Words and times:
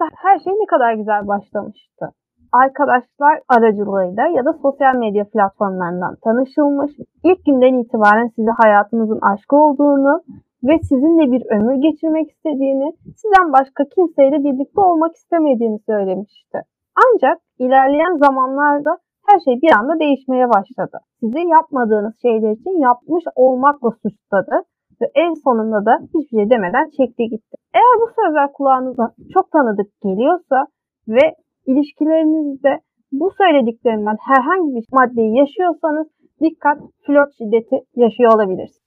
Oysa 0.00 0.10
her 0.16 0.38
şey 0.38 0.52
ne 0.52 0.66
kadar 0.66 0.94
güzel 0.94 1.28
başlamıştı. 1.28 2.06
Arkadaşlar 2.52 3.40
aracılığıyla 3.48 4.26
ya 4.26 4.44
da 4.44 4.52
sosyal 4.52 4.94
medya 4.94 5.24
platformlarından 5.24 6.16
tanışılmış, 6.24 6.92
ilk 7.24 7.44
günden 7.46 7.74
itibaren 7.74 8.28
size 8.36 8.50
hayatınızın 8.62 9.20
aşkı 9.20 9.56
olduğunu 9.56 10.22
ve 10.64 10.78
sizinle 10.78 11.32
bir 11.32 11.42
ömür 11.50 11.74
geçirmek 11.74 12.30
istediğini, 12.30 12.92
sizden 13.16 13.52
başka 13.52 13.84
kimseyle 13.94 14.44
birlikte 14.44 14.80
olmak 14.80 15.14
istemediğini 15.14 15.78
söylemişti. 15.86 16.58
Ancak 17.04 17.38
ilerleyen 17.58 18.16
zamanlarda 18.16 18.98
her 19.28 19.38
şey 19.40 19.54
bir 19.62 19.72
anda 19.78 19.98
değişmeye 19.98 20.48
başladı. 20.48 20.98
Sizi 21.20 21.38
yapmadığınız 21.38 22.14
şeyler 22.22 22.50
için 22.50 22.80
yapmış 22.80 23.24
olmakla 23.36 23.90
suçladı 23.90 24.62
ve 25.00 25.06
en 25.14 25.32
sonunda 25.44 25.86
da 25.86 25.98
hiçbir 26.14 26.38
şey 26.38 26.50
demeden 26.50 26.90
çekti 26.96 27.24
gitti. 27.32 27.56
Eğer 27.74 27.94
bu 28.00 28.06
sözler 28.18 28.52
kulağınıza 28.52 29.14
çok 29.34 29.50
tanıdık 29.50 30.00
geliyorsa 30.02 30.66
ve 31.08 31.34
ilişkilerinizde 31.66 32.80
bu 33.12 33.30
söylediklerimden 33.38 34.16
herhangi 34.20 34.74
bir 34.74 34.84
maddeyi 34.92 35.36
yaşıyorsanız 35.36 36.06
dikkat 36.40 36.78
flört 37.06 37.32
şiddeti 37.38 37.76
yaşıyor 37.96 38.34
olabilirsiniz. 38.34 38.85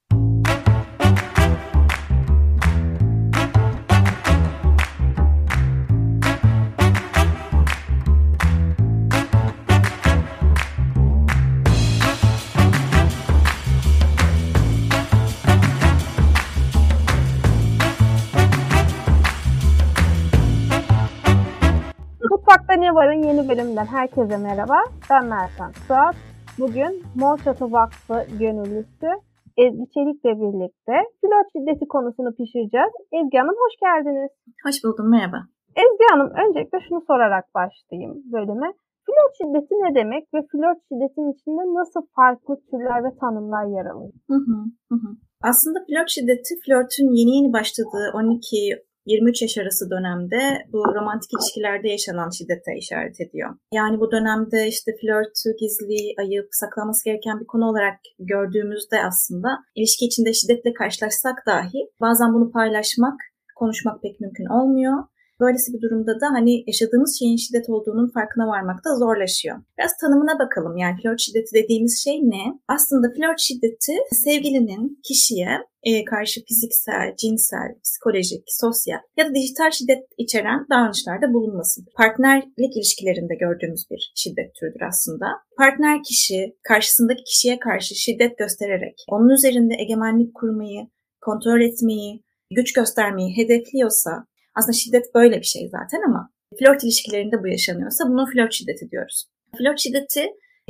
Mutfakta 22.90 22.92
Ne 22.92 22.96
Var'ın 22.96 23.24
yeni 23.24 23.50
bölümünden 23.50 23.86
herkese 23.86 24.38
merhaba. 24.38 24.78
Ben 25.10 25.26
Mertan 25.26 25.72
Suat. 25.88 26.16
Bugün 26.60 27.04
Mor 27.16 27.38
Çatı 27.38 27.72
Vakfı 27.72 28.26
gönüllüsü 28.40 29.10
Ezgi 29.58 29.86
Çelik'le 29.94 30.32
birlikte 30.42 30.96
flört 31.22 31.48
şiddeti 31.54 31.88
konusunu 31.88 32.36
pişireceğiz. 32.36 32.94
Ezgi 33.12 33.38
Hanım 33.38 33.56
hoş 33.64 33.76
geldiniz. 33.86 34.32
Hoş 34.66 34.84
buldum, 34.84 35.10
merhaba. 35.12 35.40
Ezgi 35.84 36.06
Hanım 36.12 36.30
öncelikle 36.44 36.78
şunu 36.88 37.02
sorarak 37.08 37.46
başlayayım 37.56 38.14
bölüme. 38.34 38.70
Flört 39.06 39.34
şiddeti 39.40 39.74
ne 39.84 39.96
demek 39.96 40.24
ve 40.34 40.40
flört 40.52 40.80
şiddetin 40.88 41.32
içinde 41.34 41.64
nasıl 41.80 42.02
farklı 42.16 42.54
türler 42.70 43.00
ve 43.04 43.12
tanımlar 43.22 43.66
yer 43.78 43.86
alıyor? 43.86 44.14
Hı 44.30 44.38
hı, 44.48 44.58
hı. 44.92 45.10
Aslında 45.50 45.80
flört 45.88 46.10
şiddeti 46.16 46.54
flörtün 46.64 47.08
yeni 47.18 47.32
yeni 47.38 47.54
başladığı 47.54 48.06
12 48.14 48.89
23 49.06 49.42
yaş 49.42 49.58
arası 49.58 49.90
dönemde 49.90 50.40
bu 50.74 50.80
romantik 50.96 51.30
ilişkilerde 51.34 51.88
yaşanan 51.90 52.30
şiddete 52.30 52.72
işaret 52.78 53.22
ediyor. 53.22 53.50
Yani 53.74 54.00
bu 54.00 54.12
dönemde 54.12 54.68
işte 54.68 54.92
flörtü 55.02 55.50
gizli, 55.60 56.14
ayıp, 56.20 56.48
saklanması 56.52 57.06
gereken 57.06 57.40
bir 57.40 57.46
konu 57.46 57.66
olarak 57.66 57.98
gördüğümüzde 58.20 58.98
aslında 59.10 59.50
ilişki 59.76 60.06
içinde 60.06 60.34
şiddetle 60.34 60.74
karşılaşsak 60.74 61.38
dahi 61.48 61.80
bazen 62.02 62.34
bunu 62.34 62.52
paylaşmak, 62.52 63.20
konuşmak 63.56 64.02
pek 64.02 64.20
mümkün 64.20 64.46
olmuyor. 64.46 65.04
Böylesi 65.40 65.74
bir 65.74 65.82
durumda 65.82 66.14
da 66.22 66.28
hani 66.38 66.64
yaşadığımız 66.68 67.20
şeyin 67.20 67.38
şiddet 67.38 67.70
olduğunun 67.70 68.10
farkına 68.10 68.48
varmakta 68.48 68.96
zorlaşıyor. 68.96 69.58
Biraz 69.78 69.92
tanımına 70.02 70.40
bakalım. 70.40 70.78
Yani 70.78 71.02
flört 71.02 71.20
şiddeti 71.20 71.56
dediğimiz 71.56 72.04
şey 72.04 72.18
ne? 72.24 72.44
Aslında 72.68 73.08
flört 73.16 73.40
şiddeti 73.40 73.94
sevgilinin 74.12 75.00
kişiye 75.08 75.50
e, 75.84 76.06
karşı 76.06 76.46
fiziksel, 76.48 77.16
cinsel, 77.18 77.70
psikolojik, 77.84 78.44
sosyal 78.48 79.00
ya 79.18 79.30
da 79.30 79.36
dijital 79.36 79.72
şiddet 79.72 80.04
içeren 80.18 80.68
davranışlarda 80.70 81.34
bulunmasıdır. 81.34 81.94
Partnerlik 81.96 82.78
ilişkilerinde 82.78 83.36
gördüğümüz 83.36 83.84
bir 83.92 84.12
şiddet 84.16 84.56
türüdür 84.56 84.82
aslında. 84.82 85.26
Partner 85.58 86.04
kişi 86.04 86.56
karşısındaki 86.64 87.24
kişiye 87.24 87.60
karşı 87.60 87.96
şiddet 87.96 88.38
göstererek 88.38 88.96
onun 89.08 89.30
üzerinde 89.30 89.74
egemenlik 89.80 90.36
kurmayı, 90.36 90.88
kontrol 91.22 91.62
etmeyi, 91.62 92.24
güç 92.52 92.74
göstermeyi 92.74 93.38
hedefliyorsa 93.38 94.26
aslında 94.60 94.78
şiddet 94.84 95.16
böyle 95.16 95.38
bir 95.38 95.52
şey 95.56 95.70
zaten 95.78 96.02
ama 96.08 96.30
flört 96.60 96.84
ilişkilerinde 96.84 97.44
bu 97.44 97.48
yaşanıyorsa 97.48 98.04
buna 98.10 98.26
flört 98.32 98.54
şiddeti 98.54 98.92
diyoruz. 98.92 99.26
Flört 99.58 99.80
şiddeti 99.80 100.24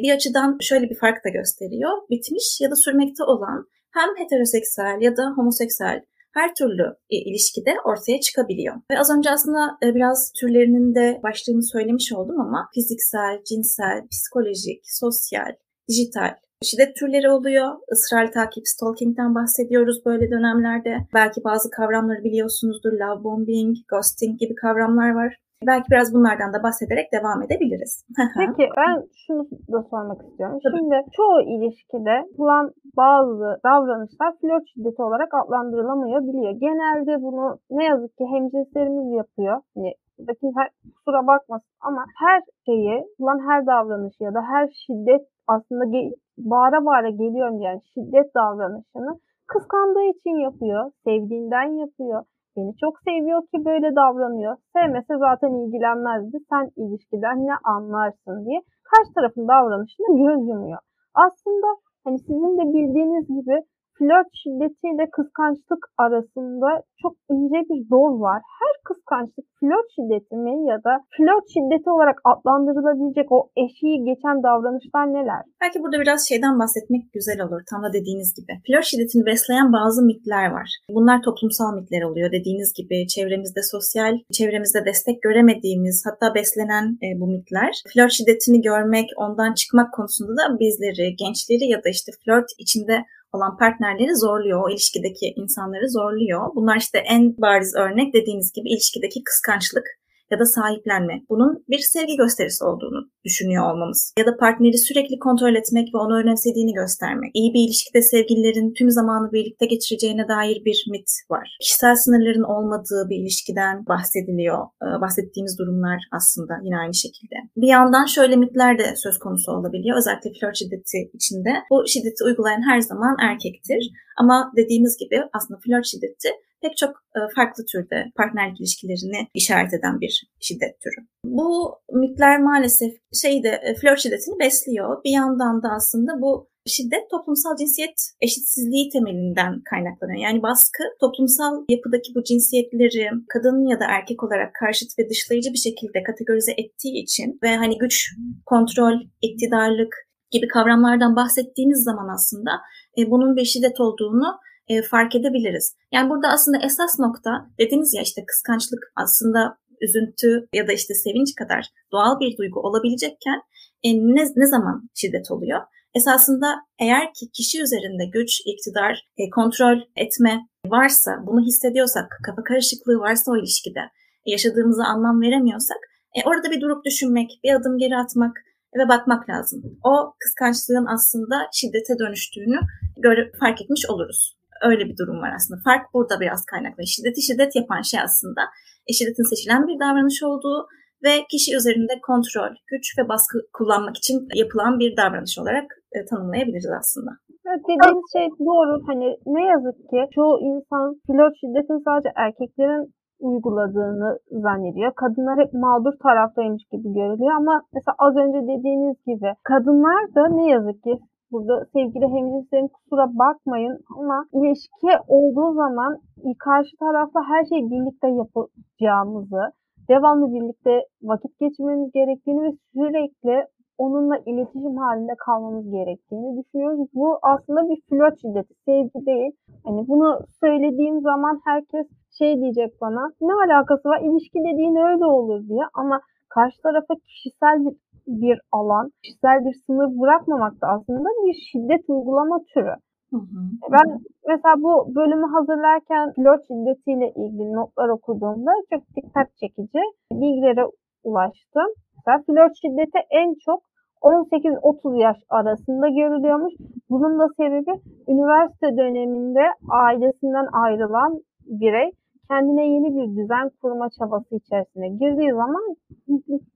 bir 0.04 0.12
açıdan 0.16 0.58
şöyle 0.62 0.90
bir 0.90 0.98
fark 1.04 1.26
da 1.26 1.30
gösteriyor. 1.30 1.92
Bitmiş 2.10 2.48
ya 2.62 2.72
da 2.72 2.76
sürmekte 2.76 3.24
olan 3.24 3.66
hem 3.98 4.10
heteroseksüel 4.18 4.98
ya 5.02 5.18
da 5.18 5.24
homoseksüel 5.36 6.00
her 6.34 6.56
türlü 6.56 6.96
ilişkide 7.10 7.74
ortaya 7.86 8.20
çıkabiliyor. 8.20 8.76
Ve 8.92 9.00
az 9.00 9.10
önce 9.18 9.30
aslında 9.32 9.78
e, 9.84 9.96
biraz 9.96 10.32
türlerinin 10.40 10.96
de 10.96 11.20
başlığını 11.24 11.64
söylemiş 11.64 12.14
oldum 12.14 12.40
ama 12.40 12.70
fiziksel, 12.74 13.44
cinsel, 13.50 14.08
psikolojik, 14.12 14.82
sosyal, 14.84 15.52
dijital 15.90 16.36
şiddet 16.64 16.96
türleri 16.96 17.30
oluyor. 17.32 17.68
Israrlı 17.92 18.32
takip, 18.32 18.68
stalking'den 18.68 19.36
bahsediyoruz 19.36 20.06
böyle 20.06 20.32
dönemlerde. 20.32 20.98
Belki 21.14 21.44
bazı 21.44 21.70
kavramları 21.72 22.24
biliyorsunuzdur. 22.24 22.94
Love 22.94 23.24
bombing, 23.24 23.76
ghosting 23.90 24.40
gibi 24.40 24.56
kavramlar 24.56 25.10
var. 25.10 25.36
Belki 25.68 25.92
biraz 25.92 26.14
bunlardan 26.14 26.54
da 26.54 26.64
bahsederek 26.64 27.08
devam 27.14 27.44
edebiliriz. 27.44 28.06
Peki 28.42 28.70
ben 28.78 28.96
şunu 29.28 29.44
da 29.74 29.80
sormak 29.90 30.20
istiyorum. 30.28 30.60
Şimdi 30.62 30.96
çoğu 31.18 31.42
ilişkide 31.54 32.16
bulan 32.38 32.72
bazı 32.98 33.48
davranışlar 33.70 34.32
flört 34.42 34.66
şiddeti 34.74 35.02
olarak 35.02 35.32
adlandırılamayabiliyor. 35.42 36.52
Genelde 36.52 37.22
bunu 37.22 37.60
ne 37.70 37.86
yazık 37.86 38.18
ki 38.18 38.26
hemcinslerimiz 38.34 39.18
yapıyor. 39.18 39.62
Yani 39.76 39.94
kimse 40.40 40.62
kusura 40.96 41.28
bakmasın 41.28 41.68
ama 41.82 42.06
her 42.20 42.42
şeyi, 42.66 43.06
bulan 43.20 43.40
her 43.50 43.66
davranış 43.66 44.16
ya 44.20 44.34
da 44.34 44.42
her 44.42 44.68
şiddet 44.86 45.22
aslında 45.48 45.84
ge- 45.84 46.16
bağıra 46.38 46.86
bağıra 46.86 47.10
geliyorum 47.10 47.62
yani 47.62 47.82
şiddet 47.94 48.36
davranışını 48.36 49.20
kıskandığı 49.48 50.04
için 50.04 50.36
yapıyor, 50.48 50.92
sevdiğinden 51.04 51.68
yapıyor. 51.84 52.24
Beni 52.58 52.76
çok 52.78 52.94
seviyor 53.08 53.42
ki 53.42 53.66
böyle 53.66 53.96
davranıyor. 53.96 54.56
Sevmese 54.74 55.18
zaten 55.18 55.52
ilgilenmezdi. 55.52 56.38
Sen 56.50 56.72
ilişkiden 56.84 57.38
ne 57.48 57.56
anlarsın 57.64 58.46
diye 58.46 58.62
karşı 58.90 59.14
tarafın 59.14 59.48
davranışına 59.48 60.08
göz 60.24 60.48
yumuyor. 60.50 60.80
Aslında 61.14 61.68
hani 62.04 62.20
sizin 62.20 62.58
de 62.58 62.64
bildiğiniz 62.74 63.28
gibi 63.28 63.64
flört 64.00 64.32
şiddetiyle 64.42 65.06
kıskançlık 65.18 65.84
arasında 66.06 66.70
çok 67.02 67.14
ince 67.34 67.60
bir 67.70 67.82
doz 67.94 68.16
var. 68.28 68.40
Her 68.62 68.74
kıskançlık 68.88 69.48
flört 69.60 69.90
şiddeti 69.96 70.36
mi 70.46 70.56
ya 70.72 70.78
da 70.88 70.94
flört 71.16 71.46
şiddeti 71.54 71.90
olarak 71.96 72.18
adlandırılabilecek 72.32 73.28
o 73.38 73.40
eşiği 73.64 73.98
geçen 74.10 74.38
davranışlar 74.48 75.06
neler? 75.18 75.42
Belki 75.62 75.78
burada 75.84 75.98
biraz 76.04 76.20
şeyden 76.30 76.60
bahsetmek 76.62 77.04
güzel 77.14 77.40
olur. 77.46 77.62
Tam 77.70 77.84
da 77.84 77.90
dediğiniz 77.98 78.30
gibi. 78.38 78.54
Flört 78.68 78.86
şiddetini 78.92 79.26
besleyen 79.26 79.70
bazı 79.74 80.00
mitler 80.12 80.46
var. 80.58 80.70
Bunlar 80.98 81.18
toplumsal 81.28 81.70
mitler 81.80 82.02
oluyor. 82.10 82.32
Dediğiniz 82.32 82.70
gibi 82.80 83.08
çevremizde 83.08 83.62
sosyal, 83.74 84.14
çevremizde 84.38 84.86
destek 84.86 85.22
göremediğimiz 85.22 85.98
hatta 86.08 86.36
beslenen 86.36 86.86
e, 87.06 87.08
bu 87.20 87.28
mitler. 87.28 87.72
Flört 87.94 88.12
şiddetini 88.12 88.62
görmek, 88.62 89.08
ondan 89.18 89.54
çıkmak 89.54 89.94
konusunda 89.94 90.34
da 90.40 90.60
bizleri, 90.60 91.16
gençleri 91.24 91.66
ya 91.74 91.78
da 91.84 91.90
işte 91.90 92.12
flört 92.22 92.50
içinde 92.58 92.96
olan 93.34 93.58
partnerleri 93.58 94.16
zorluyor. 94.16 94.64
O 94.64 94.70
ilişkideki 94.70 95.26
insanları 95.36 95.90
zorluyor. 95.90 96.56
Bunlar 96.56 96.78
işte 96.78 96.98
en 96.98 97.38
bariz 97.38 97.76
örnek 97.76 98.14
dediğiniz 98.14 98.54
gibi 98.54 98.70
ilişkideki 98.70 99.24
kıskançlık 99.24 99.88
ya 100.32 100.40
da 100.40 100.46
sahiplenme. 100.46 101.16
Bunun 101.30 101.64
bir 101.70 101.80
sevgi 101.80 102.16
gösterisi 102.16 102.64
olduğunu 102.64 103.10
düşünüyor 103.26 103.64
olmamız. 103.72 104.14
Ya 104.20 104.26
da 104.26 104.38
partneri 104.38 104.78
sürekli 104.78 105.20
kontrol 105.20 105.56
etmek 105.56 105.88
ve 105.94 105.98
onu 105.98 106.14
önemsediğini 106.22 106.74
göstermek. 106.74 107.32
İyi 107.34 107.54
bir 107.54 107.64
ilişkide 107.68 108.02
sevgililerin 108.02 108.74
tüm 108.74 108.90
zamanı 108.90 109.32
birlikte 109.32 109.66
geçireceğine 109.66 110.28
dair 110.28 110.66
bir 110.66 110.86
mit 110.92 111.10
var. 111.30 111.58
Kişisel 111.62 111.96
sınırların 111.96 112.44
olmadığı 112.44 113.10
bir 113.10 113.18
ilişkiden 113.22 113.86
bahsediliyor. 113.86 114.60
Ee, 114.84 115.02
bahsettiğimiz 115.02 115.60
durumlar 115.60 116.00
aslında 116.12 116.54
yine 116.64 116.78
aynı 116.78 116.94
şekilde. 116.94 117.36
Bir 117.58 117.68
yandan 117.68 118.06
şöyle 118.06 118.36
mitler 118.36 118.80
de 118.80 118.96
söz 118.96 119.20
konusu 119.20 119.52
olabiliyor. 119.52 119.98
Özellikle 119.98 120.30
flört 120.40 120.58
şiddeti 120.58 120.98
içinde. 121.14 121.50
Bu 121.72 121.88
şiddeti 121.88 122.24
uygulayan 122.24 122.64
her 122.70 122.80
zaman 122.82 123.16
erkektir. 123.22 123.92
Ama 124.22 124.52
dediğimiz 124.58 124.98
gibi 124.98 125.18
aslında 125.34 125.60
flört 125.66 125.86
şiddeti 125.86 126.30
pek 126.62 126.78
çok 126.78 126.90
e, 126.90 127.20
farklı 127.36 127.64
türde 127.72 128.06
partnerlik 128.16 128.60
ilişkilerini 128.60 129.28
işaret 129.34 129.74
eden 129.74 130.02
bir 130.02 130.28
şiddet 130.40 130.82
türü. 130.82 131.06
Bu 131.26 131.76
mitler 131.94 132.42
maalesef 132.42 132.94
şeyde 133.14 133.50
e, 133.50 133.76
flört 133.76 134.00
şiddetini 134.00 134.40
besliyor. 134.40 135.04
Bir 135.04 135.12
yandan 135.12 135.64
da 135.64 135.70
aslında 135.70 136.22
bu 136.22 136.50
şiddet 136.66 137.10
toplumsal 137.12 137.58
cinsiyet 137.58 137.98
eşitsizliği 138.22 138.90
temelinden 138.90 139.62
kaynaklanıyor. 139.70 140.20
Yani 140.20 140.44
baskı 140.44 140.84
toplumsal 141.00 141.66
yapıdaki 141.70 142.16
bu 142.16 142.24
cinsiyetleri 142.24 143.10
kadın 143.34 143.68
ya 143.72 143.80
da 143.80 143.86
erkek 143.90 144.24
olarak 144.24 144.52
karşıt 144.60 144.90
ve 145.00 145.10
dışlayıcı 145.10 145.54
bir 145.54 145.64
şekilde 145.68 146.04
kategorize 146.04 146.52
ettiği 146.52 147.04
için 147.04 147.40
ve 147.44 147.56
hani 147.56 147.78
güç, 147.78 148.16
kontrol, 148.46 148.94
iktidarlık 149.22 149.96
gibi 150.32 150.48
kavramlardan 150.48 151.16
bahsettiğimiz 151.16 151.84
zaman 151.84 152.14
aslında 152.14 152.52
e, 152.98 153.12
bunun 153.12 153.36
bir 153.36 153.46
şiddet 153.46 153.80
olduğunu 153.80 154.40
e, 154.70 154.82
fark 154.82 155.16
edebiliriz. 155.16 155.76
Yani 155.92 156.10
burada 156.10 156.28
aslında 156.28 156.58
esas 156.64 157.00
nokta 157.00 157.32
dediğiniz 157.60 157.94
ya 157.94 158.02
işte 158.02 158.26
kıskançlık 158.26 158.92
aslında 158.96 159.58
üzüntü 159.82 160.48
ya 160.54 160.68
da 160.68 160.74
işte 160.74 160.94
sevinç 160.94 161.36
kadar 161.36 161.66
doğal 161.92 162.20
bir 162.20 162.38
duygu 162.38 162.60
olabilecekken 162.60 163.42
e, 163.84 163.90
ne, 163.94 164.24
ne 164.36 164.48
zaman 164.48 164.90
şiddet 164.96 165.32
oluyor? 165.32 165.62
Esasında 165.96 166.56
eğer 166.80 167.14
ki 167.14 167.32
kişi 167.34 167.62
üzerinde 167.62 168.06
güç, 168.14 168.42
iktidar, 168.46 168.94
e, 169.18 169.30
kontrol 169.30 169.78
etme 169.96 170.40
varsa, 170.66 171.12
bunu 171.28 171.42
hissediyorsak, 171.42 172.20
kafa 172.26 172.44
karışıklığı 172.44 173.00
varsa 173.00 173.32
o 173.32 173.38
ilişkide, 173.38 173.80
yaşadığımıza 174.26 174.84
anlam 174.84 175.22
veremiyorsak, 175.22 175.78
e, 176.16 176.20
orada 176.30 176.52
bir 176.52 176.62
durup 176.62 176.86
düşünmek, 176.86 177.30
bir 177.44 177.54
adım 177.54 177.78
geri 177.78 177.98
atmak 177.98 178.38
ve 178.78 178.90
bakmak 178.90 179.30
lazım. 179.30 179.62
O 179.84 180.14
kıskançlığın 180.20 180.86
aslında 180.86 181.36
şiddete 181.54 182.00
dönüştüğünü 182.00 182.60
görüp 182.98 183.40
fark 183.40 183.62
etmiş 183.62 183.90
oluruz. 183.90 184.39
Öyle 184.62 184.84
bir 184.90 184.98
durum 184.98 185.22
var 185.22 185.32
aslında. 185.36 185.60
Fark 185.64 185.94
burada 185.94 186.20
biraz 186.20 186.46
kaynaklı. 186.52 186.88
Şiddeti 186.88 187.22
şiddet 187.22 187.56
yapan 187.56 187.82
şey 187.82 188.00
aslında 188.08 188.42
e, 188.88 188.94
şiddetin 188.94 189.30
seçilen 189.32 189.68
bir 189.68 189.80
davranış 189.80 190.24
olduğu 190.24 190.68
ve 191.04 191.14
kişi 191.32 191.56
üzerinde 191.60 191.94
kontrol, 192.10 192.54
güç 192.72 192.86
ve 192.98 193.10
baskı 193.10 193.38
kullanmak 193.58 193.98
için 193.98 194.28
yapılan 194.42 194.80
bir 194.80 194.98
davranış 194.98 195.40
olarak 195.42 195.68
e, 195.96 196.06
tanımlayabiliriz 196.10 196.72
aslında. 196.80 197.12
Evet, 197.48 197.62
dediğiniz 197.70 198.06
şey 198.16 198.28
doğru. 198.50 198.74
Hani 198.90 199.08
ne 199.36 199.44
yazık 199.54 199.78
ki 199.90 200.00
çoğu 200.16 200.34
insan 200.50 200.86
flört 201.08 201.36
şiddetin 201.42 201.80
sadece 201.86 202.10
erkeklerin 202.16 202.94
uyguladığını 203.20 204.20
zannediyor. 204.32 204.92
Kadınlar 204.96 205.40
hep 205.44 205.54
mağdur 205.54 205.94
taraftaymış 206.04 206.64
gibi 206.72 206.88
görülüyor 207.00 207.36
ama 207.42 207.56
mesela 207.74 207.96
az 208.00 208.16
önce 208.24 208.40
dediğiniz 208.52 208.98
gibi 209.08 209.30
kadınlar 209.44 210.02
da 210.16 210.24
ne 210.28 210.46
yazık 210.52 210.84
ki 210.84 210.94
burada 211.32 211.66
sevgili 211.74 212.06
hemcinslerim 212.06 212.68
kusura 212.68 213.08
bakmayın 213.24 213.80
ama 213.98 214.26
ilişki 214.34 214.92
olduğu 215.08 215.54
zaman 215.54 215.98
karşı 216.40 216.78
tarafla 216.80 217.24
her 217.24 217.46
şeyi 217.46 217.72
birlikte 217.72 218.08
yapacağımızı, 218.08 219.42
devamlı 219.90 220.34
birlikte 220.34 220.86
vakit 221.04 221.40
geçirmemiz 221.40 221.92
gerektiğini 221.92 222.42
ve 222.42 222.52
sürekli 222.74 223.46
onunla 223.78 224.18
iletişim 224.18 224.78
halinde 224.78 225.16
kalmamız 225.26 225.72
gerektiğini 225.72 226.30
düşünüyoruz. 226.38 226.88
Bu 226.94 227.20
aslında 227.22 227.70
bir 227.70 227.82
flört 227.90 228.22
şiddeti, 228.22 228.54
sevgi 228.66 229.06
değil. 229.06 229.32
Hani 229.66 229.88
bunu 229.88 230.20
söylediğim 230.42 231.02
zaman 231.02 231.42
herkes 231.46 231.88
şey 232.18 232.42
diyecek 232.42 232.82
bana, 232.82 233.12
ne 233.22 233.34
alakası 233.34 233.90
var 233.90 234.02
ilişki 234.02 234.40
dediğin 234.40 234.76
öyle 234.76 235.06
olur 235.06 235.48
diye 235.48 235.64
ama 235.74 236.02
karşı 236.30 236.62
tarafa 236.62 236.94
kişisel 236.96 237.66
bir, 237.66 237.74
bir 238.10 238.40
alan, 238.52 238.92
kişisel 239.04 239.46
bir 239.46 239.54
sınır 239.66 240.00
bırakmamak 240.02 240.62
da 240.62 240.68
aslında 240.68 241.10
bir 241.26 241.34
şiddet 241.52 241.90
uygulama 241.90 242.40
türü. 242.54 242.76
Hı 243.14 243.18
hı. 243.18 243.40
Ben 243.72 244.00
mesela 244.28 244.56
bu 244.58 244.96
bölümü 244.96 245.26
hazırlarken 245.26 246.14
flört 246.14 246.42
şiddetiyle 246.48 247.08
ilgili 247.10 247.54
notlar 247.54 247.90
okuduğumda 247.90 248.52
çok 248.70 248.84
dikkat 248.96 249.28
çekici 249.40 249.82
bilgilere 250.12 250.66
ulaştım. 251.04 251.70
Mesela 251.98 252.24
flört 252.28 252.56
şiddeti 252.62 253.00
en 253.10 253.36
çok 253.46 253.64
18-30 254.02 255.02
yaş 255.02 255.18
arasında 255.30 255.88
görülüyormuş. 255.88 256.54
Bunun 256.90 257.20
da 257.20 257.28
sebebi 257.38 257.72
üniversite 258.08 258.78
döneminde 258.78 259.44
ailesinden 259.70 260.48
ayrılan 260.54 261.20
birey 261.46 261.92
kendine 262.30 262.66
yeni 262.74 262.90
bir 262.98 263.22
düzen 263.22 263.50
kurma 263.62 263.90
çabası 264.00 264.36
içerisine 264.36 264.90
girdiği 264.90 265.32
zaman 265.32 265.64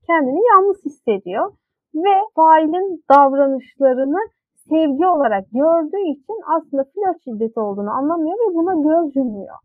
kendini 0.08 0.42
yalnız 0.52 0.86
hissediyor 0.86 1.54
ve 1.96 2.16
failin 2.36 3.04
davranışlarını 3.12 4.22
sevgi 4.70 5.06
olarak 5.16 5.44
gördüğü 5.52 6.06
için 6.14 6.38
aslında 6.56 6.84
flört 6.84 7.24
şiddeti 7.24 7.60
olduğunu 7.60 7.92
anlamıyor 7.92 8.36
ve 8.44 8.56
buna 8.56 8.74
göz 8.88 9.16
yumuyor. 9.16 9.56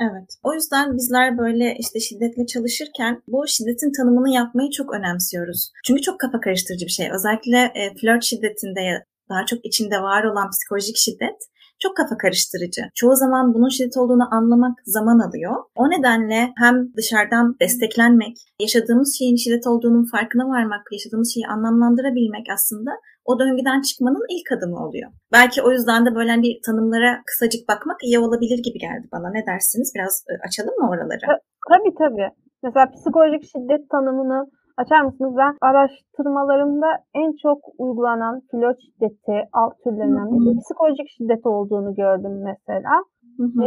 Evet. 0.00 0.28
O 0.42 0.54
yüzden 0.54 0.96
bizler 0.96 1.38
böyle 1.38 1.74
işte 1.78 2.00
şiddetle 2.00 2.46
çalışırken 2.46 3.22
bu 3.28 3.46
şiddetin 3.46 3.92
tanımını 3.98 4.30
yapmayı 4.30 4.70
çok 4.70 4.94
önemsiyoruz. 4.94 5.72
Çünkü 5.84 6.02
çok 6.02 6.20
kafa 6.20 6.40
karıştırıcı 6.40 6.86
bir 6.86 6.96
şey. 6.98 7.08
Özellikle 7.16 7.58
e, 7.80 7.82
flört 8.00 8.24
şiddetinde 8.24 9.04
daha 9.30 9.46
çok 9.46 9.64
içinde 9.64 10.02
var 10.02 10.24
olan 10.24 10.50
psikolojik 10.50 10.96
şiddet 10.96 11.38
çok 11.82 11.96
kafa 11.96 12.16
karıştırıcı. 12.16 12.82
Çoğu 12.94 13.14
zaman 13.16 13.54
bunun 13.54 13.68
şiddet 13.68 13.96
olduğunu 13.96 14.34
anlamak 14.34 14.78
zaman 14.84 15.18
alıyor. 15.18 15.54
O 15.76 15.90
nedenle 15.90 16.52
hem 16.62 16.74
dışarıdan 16.96 17.56
desteklenmek, 17.60 18.36
yaşadığımız 18.60 19.18
şeyin 19.18 19.36
şiddet 19.36 19.66
olduğunun 19.66 20.04
farkına 20.04 20.48
varmak, 20.48 20.82
yaşadığımız 20.92 21.34
şeyi 21.34 21.46
anlamlandırabilmek 21.46 22.46
aslında 22.54 22.90
o 23.24 23.38
döngüden 23.38 23.80
çıkmanın 23.80 24.26
ilk 24.36 24.52
adımı 24.56 24.78
oluyor. 24.86 25.10
Belki 25.32 25.62
o 25.62 25.70
yüzden 25.70 26.06
de 26.06 26.14
böyle 26.14 26.42
bir 26.42 26.54
tanımlara 26.66 27.22
kısacık 27.26 27.68
bakmak 27.68 27.98
iyi 28.04 28.18
olabilir 28.18 28.58
gibi 28.66 28.78
geldi 28.78 29.06
bana. 29.12 29.30
Ne 29.30 29.46
dersiniz? 29.46 29.92
Biraz 29.94 30.24
e, 30.30 30.32
açalım 30.46 30.74
mı 30.80 30.90
oraları? 30.90 31.26
Tabii 31.72 31.94
tabii. 32.02 32.30
Mesela 32.62 32.86
psikolojik 32.94 33.42
şiddet 33.52 33.90
tanımını 33.90 34.38
açar 34.82 35.00
mısınız? 35.06 35.32
Ben 35.42 35.52
araştırmalarımda 35.68 36.90
en 37.20 37.30
çok 37.42 37.58
uygulanan 37.78 38.34
flört 38.50 38.78
şiddeti 38.84 39.36
alt 39.60 39.74
türlerinden 39.84 40.28
biri 40.32 40.60
psikolojik 40.60 41.08
şiddet 41.16 41.46
olduğunu 41.46 41.90
gördüm 42.02 42.34
mesela. 42.48 42.92
Hı 43.38 43.44
hı. 43.56 43.66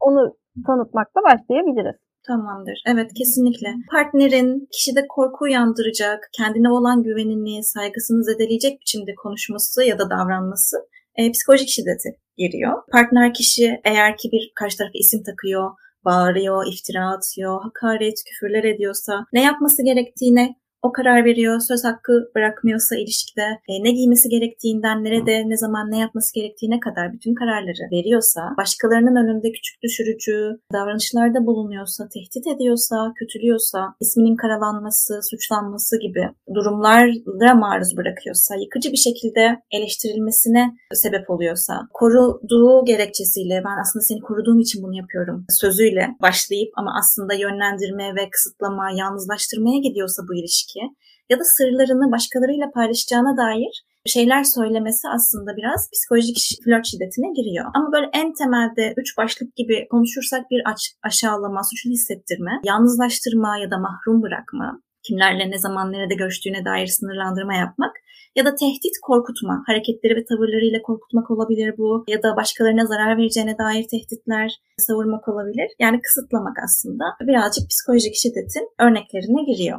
Onu 0.00 0.22
tanıtmakla 0.66 1.20
başlayabiliriz. 1.28 1.98
Tamamdır. 2.26 2.82
Evet 2.92 3.10
kesinlikle. 3.18 3.68
Partnerin 3.92 4.68
kişide 4.72 5.02
korku 5.08 5.44
uyandıracak, 5.44 6.20
kendine 6.38 6.70
olan 6.70 7.02
güvenini, 7.02 7.64
saygısını 7.64 8.24
zedeleyecek 8.24 8.80
biçimde 8.80 9.14
konuşması 9.22 9.84
ya 9.84 9.98
da 9.98 10.10
davranması 10.10 10.76
e, 11.18 11.32
psikolojik 11.32 11.68
şiddeti 11.68 12.08
giriyor. 12.36 12.72
Partner 12.92 13.34
kişi 13.34 13.80
eğer 13.84 14.16
ki 14.16 14.28
bir 14.32 14.52
karşı 14.54 14.76
tarafa 14.78 14.98
isim 15.04 15.22
takıyor, 15.22 15.70
bağırıyor, 16.04 16.66
iftira 16.72 17.10
atıyor, 17.10 17.62
hakaret, 17.62 18.14
küfürler 18.26 18.64
ediyorsa 18.64 19.26
ne 19.32 19.42
yapması 19.42 19.84
gerektiğine 19.84 20.56
o 20.82 20.92
karar 20.92 21.24
veriyor, 21.24 21.60
söz 21.60 21.84
hakkı 21.84 22.30
bırakmıyorsa 22.34 22.96
ilişkide 22.96 23.46
e, 23.68 23.72
ne 23.84 23.90
giymesi 23.90 24.28
gerektiğinden, 24.28 25.04
nerede, 25.04 25.48
ne 25.48 25.56
zaman 25.56 25.90
ne 25.90 25.98
yapması 25.98 26.34
gerektiğine 26.34 26.80
kadar 26.80 27.12
bütün 27.12 27.34
kararları 27.34 27.84
veriyorsa, 27.92 28.40
başkalarının 28.58 29.16
önünde 29.22 29.52
küçük 29.52 29.82
düşürücü 29.82 30.60
davranışlarda 30.72 31.46
bulunuyorsa, 31.46 32.08
tehdit 32.14 32.46
ediyorsa, 32.46 33.12
kötülüyorsa, 33.18 33.94
isminin 34.00 34.36
karalanması, 34.36 35.20
suçlanması 35.30 36.00
gibi 36.00 36.28
durumlara 36.54 37.54
maruz 37.54 37.96
bırakıyorsa, 37.96 38.54
yıkıcı 38.54 38.92
bir 38.92 39.02
şekilde 39.08 39.62
eleştirilmesine 39.70 40.76
sebep 40.92 41.30
oluyorsa, 41.30 41.88
koruduğu 41.94 42.84
gerekçesiyle 42.84 43.62
ben 43.66 43.76
aslında 43.82 44.02
seni 44.02 44.20
koruduğum 44.20 44.60
için 44.60 44.82
bunu 44.82 44.96
yapıyorum 44.96 45.46
sözüyle 45.50 46.08
başlayıp 46.22 46.70
ama 46.76 46.90
aslında 47.00 47.34
yönlendirme 47.34 48.14
ve 48.16 48.30
kısıtlama, 48.30 48.90
yalnızlaştırmaya 48.90 49.78
gidiyorsa 49.78 50.22
bu 50.28 50.34
ilişki 50.34 50.67
ilişki 50.68 50.94
ya 51.30 51.38
da 51.38 51.44
sırlarını 51.44 52.12
başkalarıyla 52.12 52.70
paylaşacağına 52.74 53.36
dair 53.36 53.84
şeyler 54.06 54.44
söylemesi 54.44 55.08
aslında 55.08 55.56
biraz 55.56 55.90
psikolojik 55.92 56.36
flört 56.64 56.86
şiddetine 56.86 57.32
giriyor. 57.36 57.66
Ama 57.74 57.92
böyle 57.92 58.10
en 58.12 58.32
temelde 58.32 58.94
üç 58.96 59.18
başlık 59.18 59.56
gibi 59.56 59.86
konuşursak 59.90 60.50
bir 60.50 60.62
aç, 60.70 60.80
aşağılama, 61.02 61.60
suçlu 61.70 61.90
hissettirme, 61.90 62.52
yalnızlaştırma 62.64 63.58
ya 63.58 63.70
da 63.70 63.78
mahrum 63.78 64.22
bırakma, 64.22 64.80
kimlerle 65.06 65.50
ne 65.50 65.58
zaman 65.58 65.92
nerede 65.92 66.14
görüştüğüne 66.14 66.64
dair 66.64 66.86
sınırlandırma 66.86 67.54
yapmak 67.54 67.92
ya 68.36 68.44
da 68.44 68.54
tehdit 68.54 68.96
korkutma, 69.02 69.62
hareketleri 69.66 70.16
ve 70.16 70.24
tavırlarıyla 70.24 70.82
korkutmak 70.82 71.30
olabilir 71.30 71.74
bu 71.78 72.04
ya 72.08 72.22
da 72.22 72.36
başkalarına 72.36 72.86
zarar 72.86 73.18
vereceğine 73.18 73.58
dair 73.58 73.84
tehditler 73.92 74.48
savurmak 74.78 75.28
olabilir. 75.28 75.68
Yani 75.78 76.00
kısıtlamak 76.00 76.56
aslında 76.64 77.04
birazcık 77.20 77.64
psikolojik 77.70 78.14
şiddetin 78.14 78.68
örneklerine 78.80 79.42
giriyor. 79.50 79.78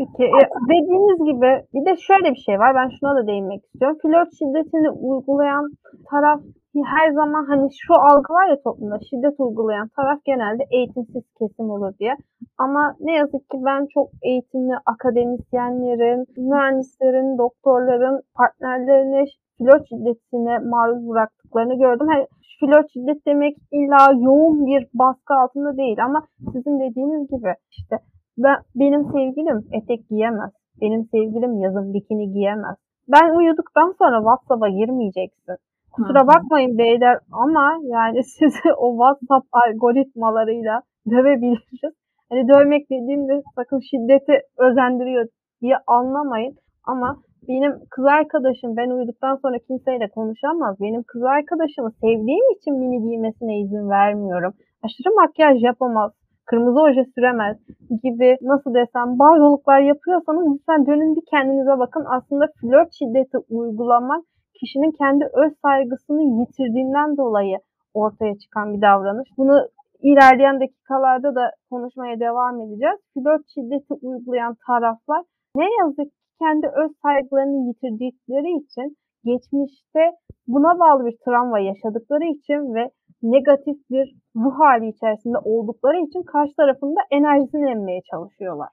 Peki 0.00 0.24
e, 0.24 0.42
dediğiniz 0.72 1.18
gibi 1.30 1.50
bir 1.74 1.84
de 1.86 1.96
şöyle 1.96 2.30
bir 2.34 2.42
şey 2.46 2.58
var. 2.58 2.74
Ben 2.74 2.88
şuna 3.00 3.16
da 3.16 3.26
değinmek 3.26 3.64
istiyorum. 3.64 3.98
Flört 4.02 4.30
şiddetini 4.38 4.90
uygulayan 4.90 5.64
taraf 6.10 6.40
her 6.84 7.12
zaman 7.12 7.44
hani 7.48 7.68
şu 7.80 7.94
algı 7.94 8.32
var 8.32 8.48
ya 8.50 8.56
toplumda 8.64 8.98
şiddet 9.10 9.40
uygulayan 9.40 9.88
taraf 9.96 10.18
genelde 10.24 10.62
eğitimsiz 10.70 11.24
kesim 11.38 11.70
olur 11.70 11.92
diye. 11.98 12.14
Ama 12.58 12.96
ne 13.00 13.12
yazık 13.12 13.50
ki 13.50 13.58
ben 13.68 13.86
çok 13.94 14.08
eğitimli 14.22 14.74
akademisyenlerin, 14.86 16.26
mühendislerin, 16.36 17.38
doktorların 17.38 18.22
partnerlerini 18.34 19.24
flört 19.58 19.88
şiddetine 19.88 20.58
maruz 20.58 21.08
bıraktıklarını 21.08 21.74
gördüm. 21.78 22.06
Hani 22.12 22.26
flört 22.60 22.92
şiddet 22.92 23.26
demek 23.26 23.56
illa 23.72 24.12
yoğun 24.26 24.66
bir 24.66 24.86
baskı 24.94 25.34
altında 25.34 25.76
değil 25.76 26.04
ama 26.04 26.26
sizin 26.52 26.80
dediğiniz 26.80 27.30
gibi 27.30 27.54
işte 27.70 27.96
ben, 28.42 28.56
benim 28.74 29.02
sevgilim 29.04 29.58
etek 29.72 30.08
giyemez. 30.08 30.50
Benim 30.80 31.04
sevgilim 31.04 31.60
yazın 31.60 31.94
bikini 31.94 32.32
giyemez. 32.32 32.76
Ben 33.08 33.36
uyuduktan 33.38 33.94
sonra 33.98 34.18
WhatsApp'a 34.18 34.68
girmeyeceksin. 34.68 35.56
Kusura 35.92 36.26
bakmayın 36.26 36.78
beyler 36.78 37.18
ama 37.32 37.78
yani 37.82 38.24
sizi 38.36 38.72
o 38.78 38.86
WhatsApp 38.92 39.46
algoritmalarıyla 39.52 40.82
dövebiliriz. 41.10 41.94
Hani 42.30 42.48
dövmek 42.48 42.90
dediğimde 42.90 43.42
sakın 43.56 43.80
şiddeti 43.90 44.40
özendiriyor 44.58 45.26
diye 45.62 45.76
anlamayın. 45.86 46.54
Ama 46.84 47.16
benim 47.48 47.72
kız 47.90 48.04
arkadaşım 48.04 48.76
ben 48.76 48.90
uyuduktan 48.90 49.36
sonra 49.42 49.58
kimseyle 49.58 50.08
konuşamaz. 50.08 50.76
Benim 50.80 51.02
kız 51.02 51.22
arkadaşımı 51.22 51.90
sevdiğim 51.90 52.46
için 52.56 52.74
mini 52.74 53.02
giymesine 53.02 53.60
izin 53.60 53.90
vermiyorum. 53.90 54.52
Aşırı 54.82 55.14
makyaj 55.14 55.62
yapamaz 55.62 56.12
kırmızı 56.50 56.80
oje 56.80 57.04
süremez 57.14 57.56
gibi 58.02 58.36
nasıl 58.42 58.74
desem 58.74 59.18
barzoluklar 59.18 59.80
yapıyorsanız 59.80 60.44
lütfen 60.54 60.86
dönün 60.86 61.16
bir 61.16 61.24
kendinize 61.30 61.78
bakın. 61.78 62.04
Aslında 62.16 62.46
flört 62.60 62.90
şiddeti 62.98 63.38
uygulamak 63.50 64.24
kişinin 64.60 64.90
kendi 64.90 65.24
öz 65.24 65.52
saygısını 65.62 66.22
yitirdiğinden 66.40 67.16
dolayı 67.16 67.56
ortaya 67.94 68.34
çıkan 68.38 68.74
bir 68.74 68.80
davranış. 68.82 69.28
Bunu 69.38 69.56
ilerleyen 70.02 70.60
dakikalarda 70.60 71.34
da 71.34 71.50
konuşmaya 71.70 72.20
devam 72.20 72.60
edeceğiz. 72.60 72.98
Flört 73.14 73.44
şiddeti 73.54 73.94
uygulayan 74.02 74.56
taraflar 74.66 75.22
ne 75.56 75.68
yazık 75.80 76.12
ki 76.12 76.20
kendi 76.38 76.66
öz 76.66 76.90
saygılarını 77.02 77.68
yitirdikleri 77.68 78.50
için 78.62 78.96
geçmişte 79.24 80.04
buna 80.48 80.78
bağlı 80.80 81.06
bir 81.06 81.16
travma 81.24 81.58
yaşadıkları 81.58 82.24
için 82.24 82.74
ve 82.74 82.90
negatif 83.22 83.76
bir 83.90 84.16
ruh 84.36 84.54
hali 84.60 84.88
içerisinde 84.88 85.38
oldukları 85.44 85.96
için 85.96 86.22
karşı 86.22 86.52
tarafında 86.56 87.00
enerjisini 87.10 87.70
emmeye 87.70 88.00
çalışıyorlar. 88.10 88.68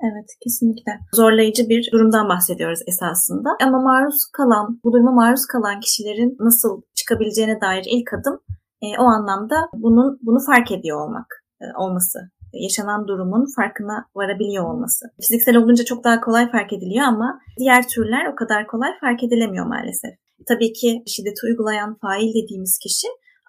Evet 0.00 0.28
kesinlikle. 0.44 0.92
Zorlayıcı 1.12 1.68
bir 1.68 1.88
durumdan 1.92 2.28
bahsediyoruz 2.28 2.80
esasında. 2.86 3.50
Ama 3.62 3.82
maruz 3.82 4.24
kalan, 4.32 4.80
bu 4.84 4.92
duruma 4.92 5.12
maruz 5.12 5.46
kalan 5.46 5.80
kişilerin 5.80 6.36
nasıl 6.40 6.82
çıkabileceğine 6.94 7.60
dair 7.60 7.84
ilk 7.90 8.14
adım 8.14 8.40
e, 8.82 8.86
o 8.98 9.04
anlamda 9.04 9.56
bunun 9.74 10.18
bunu 10.22 10.38
fark 10.46 10.72
ediyor 10.72 11.00
olmak 11.00 11.26
e, 11.60 11.64
olması 11.78 12.18
yaşanan 12.52 13.08
durumun 13.08 13.46
farkına 13.56 14.04
varabiliyor 14.14 14.64
olması. 14.64 15.06
Fiziksel 15.20 15.56
olunca 15.56 15.84
çok 15.84 16.04
daha 16.04 16.20
kolay 16.20 16.50
fark 16.50 16.72
ediliyor 16.72 17.06
ama 17.06 17.40
diğer 17.58 17.88
türler 17.88 18.26
o 18.32 18.34
kadar 18.34 18.66
kolay 18.66 18.90
fark 19.00 19.22
edilemiyor 19.22 19.66
maalesef. 19.66 20.14
Tabii 20.48 20.72
ki 20.72 21.02
şiddeti 21.06 21.46
uygulayan 21.46 21.94
fail 21.94 22.34
dediğimiz 22.34 22.78
kişi 22.78 23.08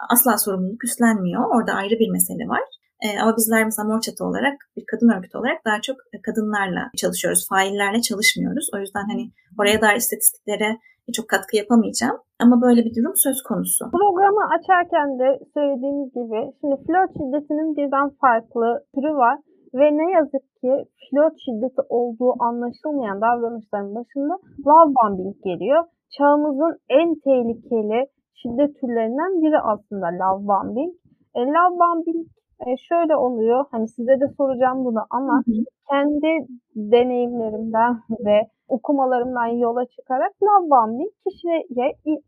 asla 0.09 0.37
sorumluluk 0.37 0.83
üstlenmiyor. 0.83 1.43
Orada 1.55 1.73
ayrı 1.73 1.95
bir 1.99 2.09
mesele 2.09 2.47
var. 2.47 2.63
E, 3.05 3.07
ama 3.21 3.37
bizler 3.37 3.65
mesela 3.65 3.87
Mor 3.87 4.01
Çatı 4.01 4.25
olarak 4.25 4.55
bir 4.77 4.85
kadın 4.91 5.09
örgütü 5.09 5.37
olarak 5.37 5.65
daha 5.65 5.81
çok 5.81 5.97
kadınlarla 6.25 6.83
çalışıyoruz. 6.97 7.47
Faillerle 7.49 8.01
çalışmıyoruz. 8.01 8.69
O 8.75 8.77
yüzden 8.77 9.05
hani 9.11 9.31
oraya 9.59 9.81
dair 9.81 9.97
istatistiklere 9.97 10.77
çok 11.13 11.27
katkı 11.27 11.57
yapamayacağım. 11.57 12.17
Ama 12.39 12.61
böyle 12.61 12.85
bir 12.85 12.95
durum 12.95 13.15
söz 13.15 13.43
konusu. 13.43 13.91
Programı 13.91 14.43
açarken 14.55 15.19
de 15.19 15.39
söylediğimiz 15.53 16.09
gibi 16.17 16.39
şimdi 16.61 16.75
flört 16.85 17.11
şiddetinin 17.17 17.75
birden 17.77 18.09
farklı 18.21 18.83
türü 18.95 19.13
var. 19.23 19.39
Ve 19.73 19.87
ne 19.99 20.11
yazık 20.11 20.45
ki 20.61 20.71
flört 21.09 21.35
şiddeti 21.45 21.81
olduğu 21.89 22.43
anlaşılmayan 22.43 23.21
davranışların 23.21 23.95
başında 23.95 24.33
love 24.67 24.93
bombing 24.97 25.35
geliyor. 25.43 25.83
Çağımızın 26.17 26.77
en 26.89 27.15
tehlikeli 27.15 28.07
şiddet 28.33 28.79
türlerinden 28.79 29.41
biri 29.41 29.59
aslında 29.59 30.07
love 30.07 30.47
bombing. 30.47 30.93
E, 31.35 31.39
love 31.39 31.79
bombing 31.79 32.27
e, 32.65 32.69
şöyle 32.89 33.15
oluyor. 33.15 33.65
Hani 33.71 33.87
size 33.87 34.19
de 34.19 34.27
soracağım 34.37 34.85
bunu 34.85 35.01
ama 35.09 35.33
hı 35.45 35.51
hı. 35.51 35.63
kendi 35.89 36.47
deneyimlerimden 36.75 37.99
ve 38.25 38.41
okumalarımdan 38.67 39.47
yola 39.47 39.85
çıkarak 39.85 40.31
love 40.43 40.69
bombing 40.69 41.11
kişiye 41.27 41.63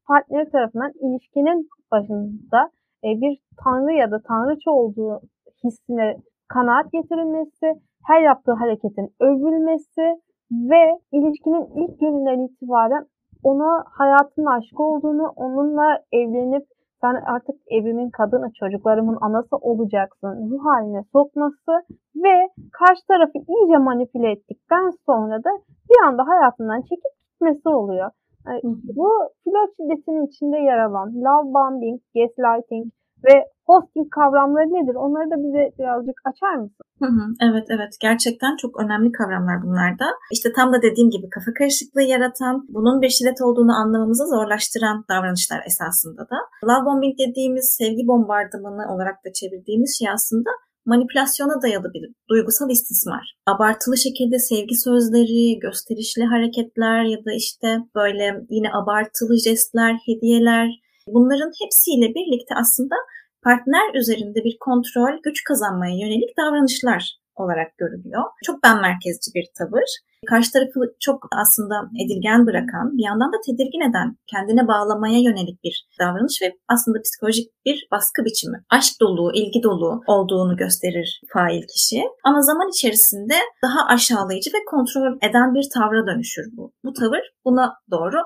partner 0.07 0.50
tarafından 0.51 0.91
ilişkinin 1.01 1.67
başında 1.91 2.69
e, 3.03 3.07
bir 3.21 3.39
tanrı 3.63 3.93
ya 3.93 4.12
da 4.12 4.21
tanrıça 4.27 4.71
olduğu 4.71 5.21
hissine 5.63 6.17
kanaat 6.48 6.91
getirilmesi, 6.91 7.67
her 8.07 8.21
yaptığı 8.21 8.53
hareketin 8.53 9.09
övülmesi 9.19 10.21
ve 10.51 11.00
ilişkinin 11.12 11.65
ilk 11.83 12.00
gününden 12.00 12.39
itibaren 12.39 13.05
ona 13.43 13.84
hayatın 13.91 14.46
aşkı 14.46 14.84
olduğunu, 14.84 15.34
onunla 15.36 16.00
evlenip 16.12 16.65
sen 17.01 17.15
artık 17.15 17.55
evimin 17.67 18.10
kadını, 18.10 18.51
çocuklarımın 18.60 19.17
anası 19.22 19.55
olacaksın 19.55 20.50
ruh 20.51 20.65
haline 20.65 21.03
sokması 21.12 21.72
ve 22.15 22.50
karşı 22.72 23.08
tarafı 23.08 23.38
iyice 23.38 23.77
manipüle 23.77 24.31
ettikten 24.31 24.91
sonra 25.05 25.43
da 25.43 25.50
bir 25.89 26.08
anda 26.08 26.27
hayatından 26.27 26.81
çekip 26.81 27.13
gitmesi 27.31 27.69
oluyor. 27.69 28.12
Yani 28.48 28.60
bu 28.96 29.10
flört 29.43 29.72
şiddetinin 29.77 30.27
içinde 30.27 30.58
yer 30.58 30.79
alan 30.79 31.08
love 31.15 31.53
bombing, 31.53 32.01
gaslighting 32.15 32.91
ve 33.25 33.35
hosting 33.69 34.09
kavramları 34.17 34.69
nedir? 34.77 34.95
Onları 34.95 35.27
da 35.31 35.38
bize 35.43 35.63
birazcık 35.79 36.17
açar 36.29 36.55
mısın? 36.61 36.85
Hı 37.03 37.09
hı, 37.17 37.25
evet 37.47 37.67
evet 37.75 37.93
gerçekten 38.01 38.53
çok 38.61 38.71
önemli 38.83 39.11
kavramlar 39.11 39.57
bunlar 39.65 39.91
da. 39.99 40.07
İşte 40.35 40.49
tam 40.57 40.73
da 40.73 40.81
dediğim 40.81 41.09
gibi 41.09 41.29
kafa 41.35 41.51
karışıklığı 41.59 42.07
yaratan, 42.13 42.55
bunun 42.75 43.01
bir 43.01 43.09
şiddet 43.09 43.41
olduğunu 43.41 43.73
anlamamızı 43.81 44.25
zorlaştıran 44.35 44.97
davranışlar 45.09 45.61
esasında 45.69 46.21
da. 46.31 46.38
Love 46.67 46.85
bombing 46.85 47.15
dediğimiz 47.23 47.65
sevgi 47.79 48.03
bombardımanı 48.07 48.93
olarak 48.93 49.17
da 49.25 49.29
çevirdiğimiz 49.39 49.91
şey 49.99 50.09
aslında 50.09 50.49
manipülasyona 50.85 51.61
dayalı 51.61 51.93
bir 51.93 52.03
duygusal 52.29 52.69
istismar. 52.69 53.35
Abartılı 53.45 53.97
şekilde 53.97 54.39
sevgi 54.39 54.75
sözleri, 54.75 55.59
gösterişli 55.59 56.23
hareketler 56.23 57.03
ya 57.03 57.17
da 57.25 57.31
işte 57.33 57.67
böyle 57.95 58.25
yine 58.49 58.69
abartılı 58.73 59.38
jestler, 59.38 59.93
hediyeler 60.05 60.67
bunların 61.13 61.51
hepsiyle 61.63 62.07
birlikte 62.15 62.55
aslında 62.55 62.95
partner 63.43 63.93
üzerinde 63.99 64.43
bir 64.43 64.57
kontrol, 64.59 65.13
güç 65.23 65.43
kazanmaya 65.43 65.95
yönelik 65.95 66.37
davranışlar 66.37 67.19
olarak 67.39 67.77
görülüyor. 67.77 68.24
Çok 68.43 68.63
ben 68.63 68.81
merkezci 68.81 69.31
bir 69.36 69.46
tavır. 69.58 69.89
Karşı 70.27 70.51
tarafı 70.51 70.79
çok 71.00 71.27
aslında 71.41 71.75
edilgen 72.03 72.48
bırakan, 72.48 72.98
bir 72.98 73.03
yandan 73.03 73.34
da 73.34 73.38
tedirgin 73.46 73.89
eden, 73.89 74.17
kendine 74.27 74.67
bağlamaya 74.67 75.19
yönelik 75.19 75.63
bir 75.63 75.88
davranış 76.00 76.41
ve 76.41 76.58
aslında 76.67 77.01
psikolojik 77.01 77.48
bir 77.65 77.88
baskı 77.91 78.25
biçimi. 78.25 78.58
Aşk 78.69 78.93
dolu, 79.01 79.31
ilgi 79.34 79.63
dolu 79.63 80.01
olduğunu 80.08 80.58
gösterir 80.58 81.22
fail 81.34 81.62
kişi. 81.74 82.01
Ama 82.24 82.41
zaman 82.41 82.69
içerisinde 82.69 83.34
daha 83.63 83.86
aşağılayıcı 83.88 84.50
ve 84.50 84.65
kontrol 84.69 85.17
eden 85.29 85.55
bir 85.55 85.65
tavra 85.74 86.08
dönüşür 86.08 86.46
bu. 86.58 86.74
Bu 86.86 86.93
tavır 86.93 87.24
buna 87.46 87.74
doğru 87.91 88.17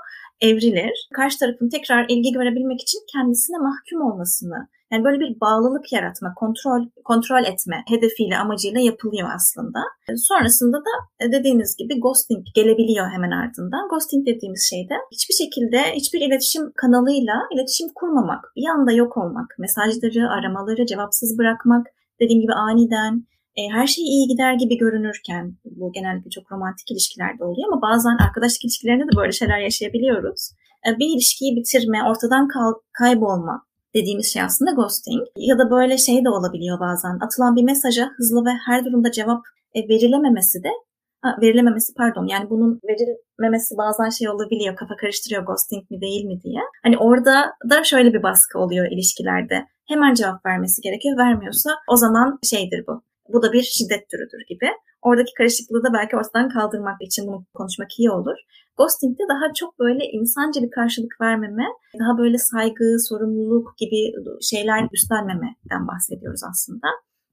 evrilir. 0.42 1.08
Karşı 1.14 1.40
tarafın 1.40 1.70
tekrar 1.70 2.06
ilgi 2.10 2.32
görebilmek 2.32 2.82
için 2.82 3.00
kendisine 3.14 3.58
mahkum 3.58 4.02
olmasını 4.12 4.68
yani 4.94 5.04
böyle 5.04 5.20
bir 5.20 5.40
bağlılık 5.42 5.94
yaratma, 5.94 6.34
kontrol 6.36 6.82
kontrol 7.04 7.44
etme 7.44 7.84
hedefiyle, 7.88 8.38
amacıyla 8.38 8.80
yapılıyor 8.80 9.30
aslında. 9.36 9.80
Sonrasında 10.16 10.78
da 10.78 10.94
e, 11.20 11.32
dediğiniz 11.32 11.76
gibi 11.78 12.00
ghosting 12.00 12.46
gelebiliyor 12.56 13.06
hemen 13.16 13.32
ardından. 13.32 13.90
Ghosting 13.90 14.28
dediğimiz 14.28 14.68
şey 14.70 14.90
de 14.90 14.96
hiçbir 15.12 15.34
şekilde 15.34 15.80
hiçbir 15.96 16.22
iletişim 16.22 16.72
kanalıyla 16.76 17.36
iletişim 17.54 17.88
kurmamak, 17.96 18.44
bir 18.56 18.68
anda 18.68 18.92
yok 18.92 19.18
olmak, 19.18 19.56
mesajları, 19.60 20.30
aramaları 20.30 20.86
cevapsız 20.86 21.38
bırakmak, 21.38 21.88
dediğim 22.22 22.42
gibi 22.42 22.54
aniden 22.54 23.28
e, 23.56 23.62
her 23.70 23.88
şey 23.88 24.04
iyi 24.04 24.28
gider 24.28 24.54
gibi 24.54 24.78
görünürken 24.78 25.58
bu 25.66 25.92
genellikle 25.92 26.30
çok 26.30 26.52
romantik 26.52 26.92
ilişkilerde 26.92 27.44
oluyor 27.44 27.68
ama 27.72 27.82
bazen 27.82 28.18
arkadaşlık 28.28 28.66
ilişkilerinde 28.66 29.04
de 29.04 29.18
böyle 29.18 29.32
şeyler 29.32 29.60
yaşayabiliyoruz. 29.60 30.52
E, 30.88 31.00
bir 31.00 31.08
ilişkiyi 31.16 31.56
bitirme, 31.56 32.00
ortadan 32.10 32.48
kaybolma, 33.00 33.66
dediğimiz 33.96 34.34
şey 34.34 34.42
aslında 34.42 34.72
ghosting. 34.72 35.28
Ya 35.38 35.58
da 35.58 35.72
böyle 35.72 35.98
şey 35.98 36.26
de 36.26 36.30
olabiliyor 36.30 36.80
bazen. 36.80 37.20
Atılan 37.26 37.56
bir 37.56 37.64
mesaja 37.64 38.10
hızlı 38.18 38.46
ve 38.46 38.52
her 38.68 38.86
durumda 38.86 39.12
cevap 39.12 39.42
e, 39.76 39.90
verilememesi 39.90 40.64
de 40.64 40.70
ha, 41.22 41.38
verilememesi 41.42 41.94
pardon 41.94 42.28
yani 42.28 42.50
bunun 42.50 42.80
verilmemesi 42.90 43.78
bazen 43.78 44.10
şey 44.10 44.30
olabiliyor 44.30 44.76
kafa 44.76 44.96
karıştırıyor 44.96 45.46
ghosting 45.46 45.92
mi 45.92 46.02
değil 46.02 46.26
mi 46.26 46.42
diye. 46.44 46.62
Hani 46.84 46.98
orada 46.98 47.54
da 47.70 47.84
şöyle 47.84 48.14
bir 48.14 48.24
baskı 48.24 48.60
oluyor 48.60 48.92
ilişkilerde. 48.92 49.66
Hemen 49.88 50.14
cevap 50.14 50.46
vermesi 50.46 50.82
gerekiyor. 50.82 51.18
Vermiyorsa 51.18 51.70
o 51.88 51.96
zaman 51.98 52.40
şeydir 52.44 52.84
bu. 52.88 53.04
Bu 53.34 53.42
da 53.42 53.54
bir 53.54 53.62
şiddet 53.62 54.10
türüdür 54.10 54.46
gibi. 54.50 54.68
Oradaki 55.04 55.34
karışıklığı 55.38 55.84
da 55.84 55.94
belki 55.94 56.16
ortadan 56.16 56.50
kaldırmak 56.50 57.02
için 57.02 57.28
bunu 57.28 57.46
konuşmak 57.54 58.00
iyi 58.00 58.12
olur. 58.12 58.38
Ghosting'de 58.78 59.24
daha 59.30 59.54
çok 59.54 59.80
böyle 59.80 60.06
insanca 60.06 60.62
bir 60.62 60.72
karşılık 60.72 61.22
vermeme, 61.22 61.66
daha 62.00 62.18
böyle 62.18 62.38
saygı, 62.38 62.98
sorumluluk 63.10 63.78
gibi 63.78 64.14
şeyler 64.42 64.88
üstlenmemeden 64.94 65.88
bahsediyoruz 65.88 66.42
aslında. 66.52 66.88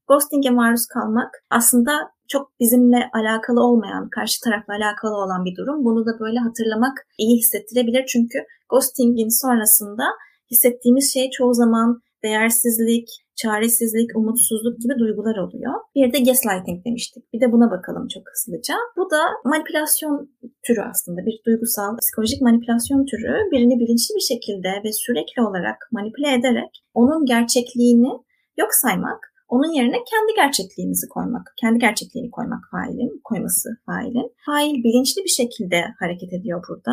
Ghosting'e 0.07 0.49
maruz 0.49 0.87
kalmak 0.87 1.43
aslında 1.49 1.91
çok 2.27 2.59
bizimle 2.59 3.09
alakalı 3.13 3.63
olmayan, 3.63 4.09
karşı 4.09 4.41
tarafla 4.43 4.73
alakalı 4.73 5.15
olan 5.15 5.45
bir 5.45 5.55
durum. 5.55 5.85
Bunu 5.85 6.05
da 6.05 6.19
böyle 6.19 6.39
hatırlamak 6.39 7.07
iyi 7.17 7.37
hissettirebilir. 7.37 8.05
Çünkü 8.05 8.39
ghosting'in 8.69 9.41
sonrasında 9.41 10.03
hissettiğimiz 10.51 11.13
şey 11.13 11.29
çoğu 11.29 11.53
zaman 11.53 12.01
değersizlik, 12.23 13.07
çaresizlik, 13.41 14.09
umutsuzluk 14.15 14.75
gibi 14.81 14.93
duygular 14.99 15.37
oluyor. 15.37 15.73
Bir 15.95 16.13
de 16.13 16.19
gaslighting 16.19 16.85
demiştik. 16.85 17.33
Bir 17.33 17.41
de 17.41 17.51
buna 17.51 17.71
bakalım 17.71 18.07
çok 18.07 18.23
hızlıca. 18.31 18.75
Bu 18.97 19.11
da 19.11 19.21
manipülasyon 19.45 20.29
türü 20.65 20.81
aslında. 20.91 21.25
Bir 21.25 21.41
duygusal, 21.45 21.97
psikolojik 21.97 22.41
manipülasyon 22.41 23.05
türü. 23.05 23.33
Birini 23.51 23.79
bilinçli 23.79 24.15
bir 24.15 24.27
şekilde 24.31 24.69
ve 24.83 24.93
sürekli 24.93 25.41
olarak 25.41 25.77
manipüle 25.91 26.33
ederek 26.33 26.83
onun 26.93 27.25
gerçekliğini 27.25 28.11
yok 28.57 28.73
saymak, 28.73 29.31
onun 29.49 29.71
yerine 29.77 29.99
kendi 30.11 30.31
gerçekliğimizi 30.35 31.07
koymak, 31.09 31.53
kendi 31.61 31.79
gerçekliğini 31.79 32.31
koymak 32.31 32.63
failin, 32.71 33.21
koyması 33.23 33.69
failin. 33.85 34.31
Fail 34.45 34.83
bilinçli 34.83 35.23
bir 35.23 35.35
şekilde 35.41 35.79
hareket 35.99 36.33
ediyor 36.33 36.63
burada 36.69 36.91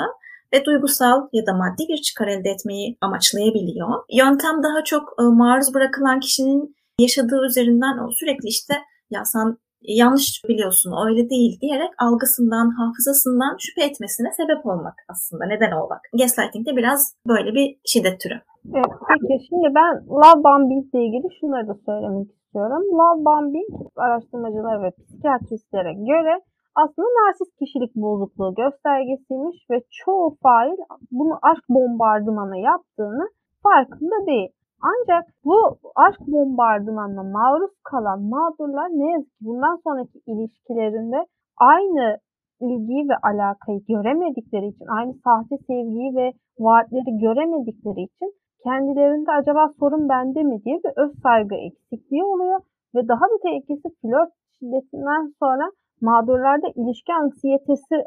ve 0.53 0.65
duygusal 0.65 1.29
ya 1.33 1.47
da 1.47 1.53
maddi 1.53 1.83
bir 1.89 1.97
çıkar 1.97 2.29
elde 2.29 2.51
etmeyi 2.51 2.97
amaçlayabiliyor. 3.01 3.89
Yöntem 4.13 4.63
daha 4.63 4.85
çok 4.85 5.15
e, 5.21 5.23
maruz 5.23 5.75
bırakılan 5.75 6.21
kişinin 6.21 6.77
yaşadığı 6.99 7.47
üzerinden 7.47 7.99
o 7.99 8.11
sürekli 8.11 8.49
işte 8.49 8.75
ya 9.11 9.25
sen 9.25 9.57
yanlış 9.83 10.43
biliyorsun 10.49 10.93
öyle 11.07 11.31
değil 11.31 11.61
diyerek 11.61 11.91
algısından, 11.99 12.71
hafızasından 12.71 13.57
şüphe 13.61 13.85
etmesine 13.91 14.29
sebep 14.37 14.67
olmak 14.67 14.95
aslında 15.09 15.45
neden 15.47 15.73
olmak. 15.73 16.01
Gaslighting 16.19 16.67
de 16.67 16.77
biraz 16.77 17.15
böyle 17.29 17.55
bir 17.55 17.77
şiddet 17.85 18.21
türü. 18.21 18.35
Evet, 18.75 18.93
peki 19.09 19.47
şimdi 19.49 19.69
ben 19.79 19.93
love 20.23 20.45
bombing 20.45 20.85
ile 20.95 21.05
ilgili 21.07 21.29
şunları 21.41 21.69
da 21.69 21.75
söylemek 21.87 22.31
istiyorum. 22.31 22.83
Love 22.99 23.25
bombing 23.25 23.71
araştırmacılar 23.97 24.83
ve 24.83 24.91
psikiyatristlere 24.91 25.93
göre 25.93 26.35
aslında 26.83 27.09
narsist 27.21 27.59
kişilik 27.59 27.93
bozukluğu 27.97 28.55
göstergesiymiş 28.55 29.57
ve 29.71 29.77
çoğu 29.91 30.37
fail 30.43 30.79
bunu 31.11 31.35
aşk 31.43 31.65
bombardımanı 31.69 32.59
yaptığını 32.59 33.27
farkında 33.63 34.27
değil. 34.27 34.49
Ancak 34.91 35.25
bu 35.45 35.59
aşk 35.97 36.21
bombardımanına 36.21 37.23
maruz 37.23 37.71
kalan 37.85 38.21
mağdurlar 38.23 38.89
ne 38.89 39.13
yazık 39.13 39.31
ki 39.31 39.41
bundan 39.41 39.77
sonraki 39.85 40.19
ilişkilerinde 40.27 41.27
aynı 41.57 42.19
ilgiyi 42.61 43.09
ve 43.09 43.17
alakayı 43.23 43.81
göremedikleri 43.89 44.67
için, 44.67 44.87
aynı 44.99 45.15
sahte 45.25 45.57
sevgiyi 45.67 46.17
ve 46.17 46.33
vaatleri 46.59 47.19
göremedikleri 47.19 48.03
için 48.03 48.31
kendilerinde 48.65 49.31
acaba 49.31 49.73
sorun 49.81 50.09
bende 50.09 50.43
mi 50.43 50.65
diye 50.65 50.77
bir 50.85 50.93
öz 51.03 51.13
saygı 51.23 51.55
eksikliği 51.55 52.25
oluyor 52.25 52.61
ve 52.95 53.09
daha 53.09 53.25
da 53.31 53.37
tehlikesi 53.43 53.89
flört 54.01 54.33
şiddetinden 54.59 55.33
sonra 55.41 55.71
mağdurlarda 56.01 56.67
ilişki 56.77 57.13
anksiyetesi 57.13 58.05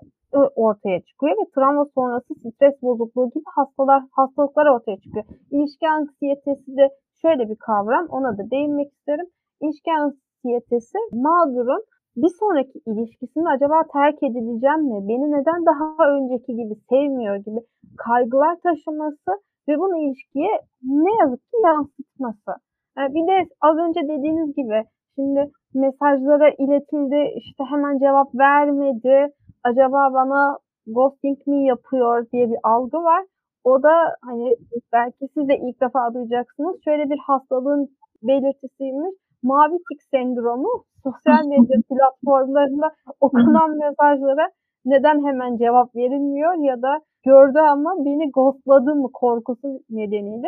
ortaya 0.56 1.02
çıkıyor 1.02 1.32
ve 1.32 1.50
travma 1.56 1.86
sonrası 1.96 2.34
stres 2.36 2.82
bozukluğu 2.82 3.30
gibi 3.30 3.44
hastalar 3.56 4.04
hastalıklar 4.12 4.66
ortaya 4.66 4.98
çıkıyor. 4.98 5.26
İlişki 5.52 5.88
anksiyetesi 5.90 6.78
de 6.78 6.90
şöyle 7.22 7.50
bir 7.50 7.56
kavram. 7.56 8.08
Ona 8.10 8.38
da 8.38 8.52
değinmek 8.52 8.94
isterim. 8.94 9.26
İlişki 9.62 9.92
anksiyetesi 9.92 10.98
mağdurun 11.14 11.84
bir 12.16 12.32
sonraki 12.40 12.82
ilişkisinde 12.86 13.50
acaba 13.50 13.84
terk 13.94 14.24
edileceğim 14.24 14.84
mi? 14.92 15.08
Beni 15.10 15.32
neden 15.32 15.66
daha 15.66 16.10
önceki 16.16 16.56
gibi 16.56 16.76
sevmiyor 16.90 17.36
gibi 17.36 17.60
kaygılar 17.98 18.56
taşıması 18.64 19.32
ve 19.68 19.78
bunu 19.78 19.98
ilişkiye 19.98 20.52
ne 20.84 21.16
yazık 21.20 21.40
ki 21.40 21.58
yansıtması. 21.64 22.52
Yani 22.98 23.14
bir 23.16 23.28
de 23.28 23.50
az 23.62 23.78
önce 23.78 24.02
dediğiniz 24.04 24.56
gibi 24.56 24.84
şimdi 25.16 25.52
mesajlara 25.74 26.50
iletildi 26.50 27.34
işte 27.36 27.64
hemen 27.70 28.00
cevap 28.00 28.36
vermedi 28.36 29.34
acaba 29.64 30.14
bana 30.14 30.58
ghosting 30.88 31.48
mi 31.48 31.66
yapıyor 31.66 32.26
diye 32.32 32.50
bir 32.50 32.58
algı 32.64 32.98
var. 32.98 33.26
O 33.64 33.84
da 33.84 33.94
hani 34.22 34.56
belki 34.94 35.28
siz 35.34 35.50
de 35.50 35.58
ilk 35.58 35.82
defa 35.82 36.14
duyacaksınız. 36.14 36.76
Şöyle 36.86 37.10
bir 37.10 37.18
hastalığın 37.18 37.90
belirtisiymiş. 38.24 39.16
Mavi 39.44 39.78
tik 39.78 40.02
sendromu 40.12 40.84
sosyal 41.04 41.46
medya 41.46 41.78
platformlarında 41.90 42.92
okunan 43.20 43.78
mesajlara 43.78 44.50
neden 44.86 45.26
hemen 45.26 45.58
cevap 45.58 45.96
verilmiyor 45.96 46.54
ya 46.54 46.82
da 46.82 47.02
gördü 47.26 47.60
ama 47.60 47.96
beni 48.06 48.32
ghostladı 48.32 48.96
mı 48.96 49.10
korkusu 49.14 49.68
nedeniyle 49.90 50.48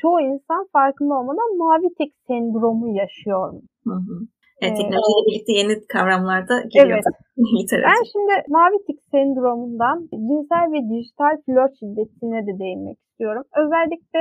çoğu 0.00 0.20
insan 0.20 0.66
farkında 0.72 1.14
olmadan 1.14 1.56
mavi 1.58 1.94
tik 1.94 2.14
sendromu 2.26 2.88
yaşıyor. 2.96 3.52
Hı 3.86 3.94
hı. 3.94 4.26
Evet, 4.62 4.76
teknolojiyle 4.80 5.22
birlikte 5.26 5.52
yeni 5.60 5.74
kavramlar 5.94 6.40
da 6.50 6.56
geliyor. 6.74 6.98
Evet. 6.98 7.06
ben 7.88 8.00
şimdi 8.12 8.34
mavi 8.56 8.78
tik 8.86 9.00
sendromundan 9.10 9.98
cinsel 10.28 10.66
ve 10.74 10.80
dijital 10.92 11.34
flört 11.46 11.74
şiddetine 11.80 12.40
de 12.46 12.52
değinmek 12.62 12.98
istiyorum. 13.06 13.44
Özellikle 13.62 14.20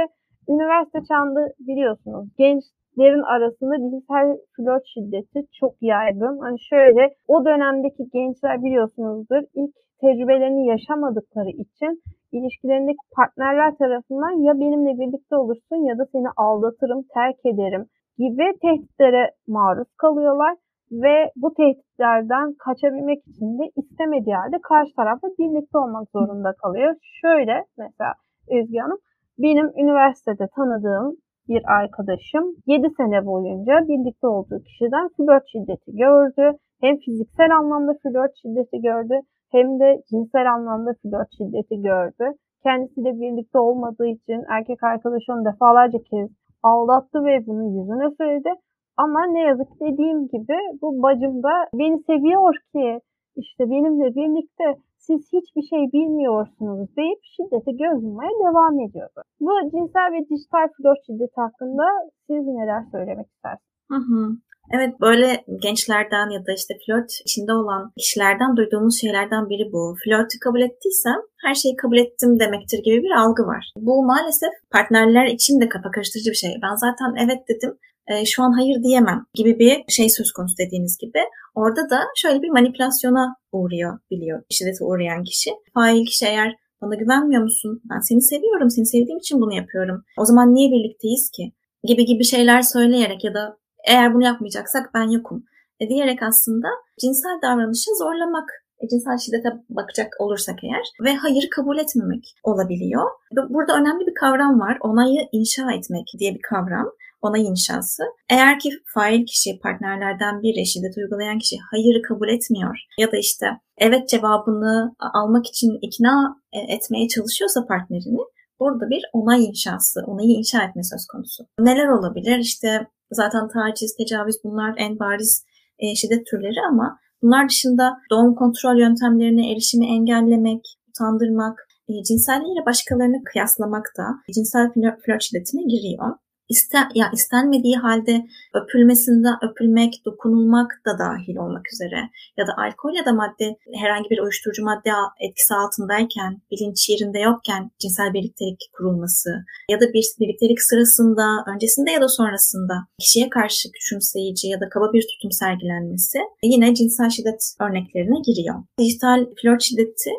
üniversite 0.54 1.00
çağında 1.10 1.42
biliyorsunuz 1.70 2.26
gençlerin 2.38 3.26
arasında 3.36 3.76
cinsel 3.90 4.28
flört 4.56 4.86
şiddeti 4.94 5.40
çok 5.60 5.74
yaygın. 5.82 6.36
Hani 6.46 6.58
şöyle 6.70 7.04
o 7.28 7.46
dönemdeki 7.46 8.04
gençler 8.14 8.64
biliyorsunuzdur 8.64 9.42
ilk 9.62 9.76
tecrübelerini 10.02 10.68
yaşamadıkları 10.68 11.50
için 11.50 11.92
ilişkilerindeki 12.32 13.04
partnerler 13.16 13.72
tarafından 13.78 14.44
ya 14.46 14.54
benimle 14.60 14.94
birlikte 15.00 15.36
olursun 15.36 15.80
ya 15.90 15.98
da 15.98 16.06
seni 16.12 16.30
aldatırım, 16.38 17.02
terk 17.14 17.40
ederim 17.46 17.86
gibi 18.22 18.46
tehditlere 18.62 19.32
maruz 19.48 19.92
kalıyorlar 19.98 20.56
ve 20.92 21.32
bu 21.36 21.54
tehditlerden 21.54 22.54
kaçabilmek 22.66 23.20
için 23.28 23.60
de 23.60 23.64
istemediği 23.76 24.36
halde 24.36 24.58
karşı 24.70 24.96
tarafla 24.96 25.28
birlikte 25.40 25.78
olmak 25.78 26.10
zorunda 26.16 26.54
kalıyor. 26.54 26.96
Şöyle 27.22 27.66
mesela 27.78 28.14
Özge 28.50 28.80
Hanım, 28.80 29.00
benim 29.38 29.68
üniversitede 29.82 30.48
tanıdığım 30.56 31.16
bir 31.50 31.62
arkadaşım 31.80 32.46
7 32.66 32.88
sene 32.98 33.26
boyunca 33.26 33.74
birlikte 33.88 34.28
olduğu 34.28 34.60
kişiden 34.68 35.10
flört 35.18 35.44
şiddeti 35.52 35.92
gördü. 36.06 36.58
Hem 36.82 36.98
fiziksel 36.98 37.58
anlamda 37.58 37.94
flört 38.04 38.32
şiddeti 38.42 38.82
gördü 38.82 39.16
hem 39.52 39.80
de 39.80 40.02
cinsel 40.10 40.54
anlamda 40.54 40.94
flört 41.02 41.30
şiddeti 41.38 41.82
gördü. 41.82 42.26
Kendisiyle 42.64 43.12
birlikte 43.22 43.60
olmadığı 43.60 44.08
için 44.08 44.44
erkek 44.50 44.84
arkadaşı 44.84 45.32
defalarca 45.46 46.00
kez 46.00 46.30
aldattı 46.64 47.26
ve 47.26 47.48
bunu 47.48 47.64
yüzüne 47.64 48.10
söyledi. 48.18 48.50
Ama 48.98 49.26
ne 49.26 49.40
yazık 49.40 49.70
ki 49.70 49.80
dediğim 49.80 50.28
gibi 50.28 50.58
bu 50.82 51.02
bacım 51.04 51.44
da 51.44 51.54
beni 51.74 52.04
seviyor 52.04 52.54
ki 52.74 53.00
işte 53.36 53.70
benimle 53.72 54.16
birlikte 54.16 54.64
siz 54.98 55.22
hiçbir 55.34 55.62
şey 55.62 55.92
bilmiyorsunuz 55.94 56.96
deyip 56.98 57.20
şiddeti 57.24 57.72
göz 57.78 58.04
yummaya 58.04 58.32
devam 58.46 58.80
ediyordu. 58.80 59.22
Bu 59.40 59.52
cinsel 59.72 60.12
ve 60.14 60.30
dijital 60.30 60.68
flört 60.78 61.06
şiddeti 61.06 61.42
hakkında 61.42 61.84
siz 62.28 62.48
neler 62.48 62.84
söylemek 62.92 63.28
istersiniz? 63.28 63.72
Hı 63.92 63.98
hı. 63.98 64.36
Evet 64.74 65.02
böyle 65.02 65.46
gençlerden 65.62 66.30
ya 66.30 66.46
da 66.46 66.52
işte 66.54 66.74
flört 66.86 67.12
içinde 67.26 67.54
olan 67.54 67.92
kişilerden 67.98 68.58
duyduğumuz 68.58 69.02
şeylerden 69.02 69.50
biri 69.50 69.72
bu. 69.74 69.96
Flörtü 70.04 70.40
kabul 70.40 70.62
ettiysem 70.62 71.20
her 71.46 71.56
şeyi 71.56 71.76
kabul 71.76 71.98
ettim 71.98 72.40
demektir 72.40 72.80
gibi 72.84 73.04
bir 73.04 73.12
algı 73.12 73.44
var. 73.44 73.72
Bu 73.76 74.06
maalesef 74.06 74.54
partnerler 74.72 75.26
için 75.26 75.62
de 75.62 75.70
kafa 75.70 75.92
karıştırıcı 75.92 76.30
bir 76.30 76.36
şey. 76.36 76.52
Ben 76.64 76.76
zaten 76.76 77.26
evet 77.26 77.40
dedim 77.50 77.78
e, 78.08 78.26
şu 78.26 78.44
an 78.44 78.52
hayır 78.52 78.84
diyemem 78.84 79.26
gibi 79.34 79.60
bir 79.60 79.84
şey 79.90 80.10
söz 80.10 80.32
konusu 80.32 80.58
dediğiniz 80.58 80.98
gibi. 80.98 81.20
Orada 81.56 81.90
da 81.90 82.00
şöyle 82.16 82.42
bir 82.42 82.50
manipülasyona 82.50 83.36
uğruyor 83.52 84.00
biliyor 84.12 84.44
şiddete 84.50 84.84
uğrayan 84.84 85.24
kişi. 85.24 85.50
Fail 85.74 86.06
kişi 86.06 86.26
eğer 86.26 86.56
bana 86.82 86.96
güvenmiyor 86.96 87.44
musun? 87.44 87.82
Ben 87.90 88.00
seni 88.00 88.22
seviyorum, 88.22 88.70
seni 88.70 88.86
sevdiğim 88.86 89.18
için 89.18 89.42
bunu 89.42 89.54
yapıyorum. 89.54 90.04
O 90.18 90.26
zaman 90.26 90.56
niye 90.56 90.72
birlikteyiz 90.72 91.30
ki? 91.30 91.52
Gibi 91.84 92.06
gibi 92.06 92.24
şeyler 92.24 92.62
söyleyerek 92.62 93.24
ya 93.24 93.34
da 93.34 93.58
eğer 93.88 94.14
bunu 94.14 94.24
yapmayacaksak 94.24 94.94
ben 94.94 95.10
yokum 95.10 95.44
e, 95.80 95.90
diyerek 95.90 96.24
aslında 96.24 96.68
cinsel 97.02 97.40
davranışı 97.42 97.92
zorlamak 98.00 98.50
e, 98.80 98.88
cinsel 98.88 99.18
şiddete 99.18 99.50
bakacak 99.70 100.14
olursak 100.20 100.64
eğer 100.64 100.86
ve 101.04 101.16
hayır 101.16 101.50
kabul 101.56 101.78
etmemek 101.78 102.36
olabiliyor. 102.44 103.10
Burada 103.50 103.74
önemli 103.76 104.08
bir 104.08 104.14
kavram 104.14 104.60
var. 104.60 104.78
Onayı 104.82 105.28
inşa 105.32 105.72
etmek 105.72 106.08
diye 106.20 106.36
bir 106.36 106.42
kavram. 106.42 106.92
Onay 107.22 107.48
inşası. 107.48 108.04
Eğer 108.30 108.60
ki 108.60 108.70
fail 108.86 109.26
kişi, 109.26 109.60
partnerlerden 109.60 110.42
biri, 110.42 110.66
şiddet 110.66 110.98
uygulayan 110.98 111.40
kişi 111.40 111.56
hayırı 111.72 112.02
kabul 112.02 112.30
etmiyor 112.30 112.78
ya 112.98 113.12
da 113.12 113.18
işte 113.18 113.46
evet 113.78 114.10
cevabını 114.10 114.96
almak 115.14 115.48
için 115.48 115.80
ikna 115.82 116.36
e, 116.54 116.60
etmeye 116.60 117.08
çalışıyorsa 117.08 117.66
partnerini 117.66 118.20
burada 118.60 118.90
bir 118.90 119.04
onay 119.14 119.46
inşası, 119.46 120.04
onayı 120.08 120.30
inşa 120.30 120.64
etme 120.64 120.84
söz 120.84 121.08
konusu. 121.12 121.44
Neler 121.60 121.88
olabilir? 121.88 122.38
İşte 122.38 122.88
Zaten 123.12 123.48
taciz, 123.48 123.96
tecavüz 123.96 124.36
bunlar 124.44 124.74
en 124.78 125.00
bariz 125.00 125.46
e, 125.80 125.96
şiddet 125.96 126.26
türleri 126.26 126.62
ama 126.70 127.00
bunlar 127.22 127.50
dışında 127.50 127.98
doğum 128.12 128.36
kontrol 128.36 128.78
yöntemlerine 128.80 129.52
erişimi 129.52 129.86
engellemek, 129.86 130.62
utandırmak, 130.90 131.68
e, 131.90 132.04
cinselliğiyle 132.04 132.66
başkalarını 132.66 133.24
kıyaslamak 133.24 133.86
da 133.98 134.06
cinsel 134.34 134.72
flört 135.06 135.24
şiddetine 135.24 135.64
giriyor 135.64 136.16
isten, 136.54 136.88
ya 136.96 137.06
istenmediği 137.14 137.78
halde 137.86 138.16
öpülmesinde 138.60 139.28
öpülmek, 139.48 139.94
dokunulmak 140.06 140.72
da 140.88 140.92
dahil 141.00 141.36
olmak 141.44 141.66
üzere 141.74 142.00
ya 142.38 142.48
da 142.48 142.54
alkol 142.58 142.94
ya 143.00 143.06
da 143.06 143.14
madde 143.14 143.48
herhangi 143.82 144.10
bir 144.10 144.20
uyuşturucu 144.20 144.64
madde 144.64 144.92
etkisi 145.20 145.54
altındayken, 145.54 146.32
bilinç 146.52 146.90
yerinde 146.90 147.20
yokken 147.20 147.72
cinsel 147.80 148.14
birliktelik 148.14 148.62
kurulması 148.74 149.30
ya 149.72 149.78
da 149.82 149.86
bir 149.94 150.06
birliktelik 150.20 150.62
sırasında, 150.62 151.26
öncesinde 151.54 151.92
ya 151.92 152.02
da 152.02 152.08
sonrasında 152.08 152.76
kişiye 153.00 153.30
karşı 153.30 153.72
küçümseyici 153.72 154.48
ya 154.48 154.60
da 154.62 154.70
kaba 154.70 154.94
bir 154.94 155.04
tutum 155.12 155.32
sergilenmesi 155.32 156.20
yine 156.44 156.76
cinsel 156.76 157.10
şiddet 157.10 157.42
örneklerine 157.62 158.20
giriyor. 158.28 158.56
Dijital 158.80 159.26
flört 159.42 159.62
şiddeti 159.62 160.12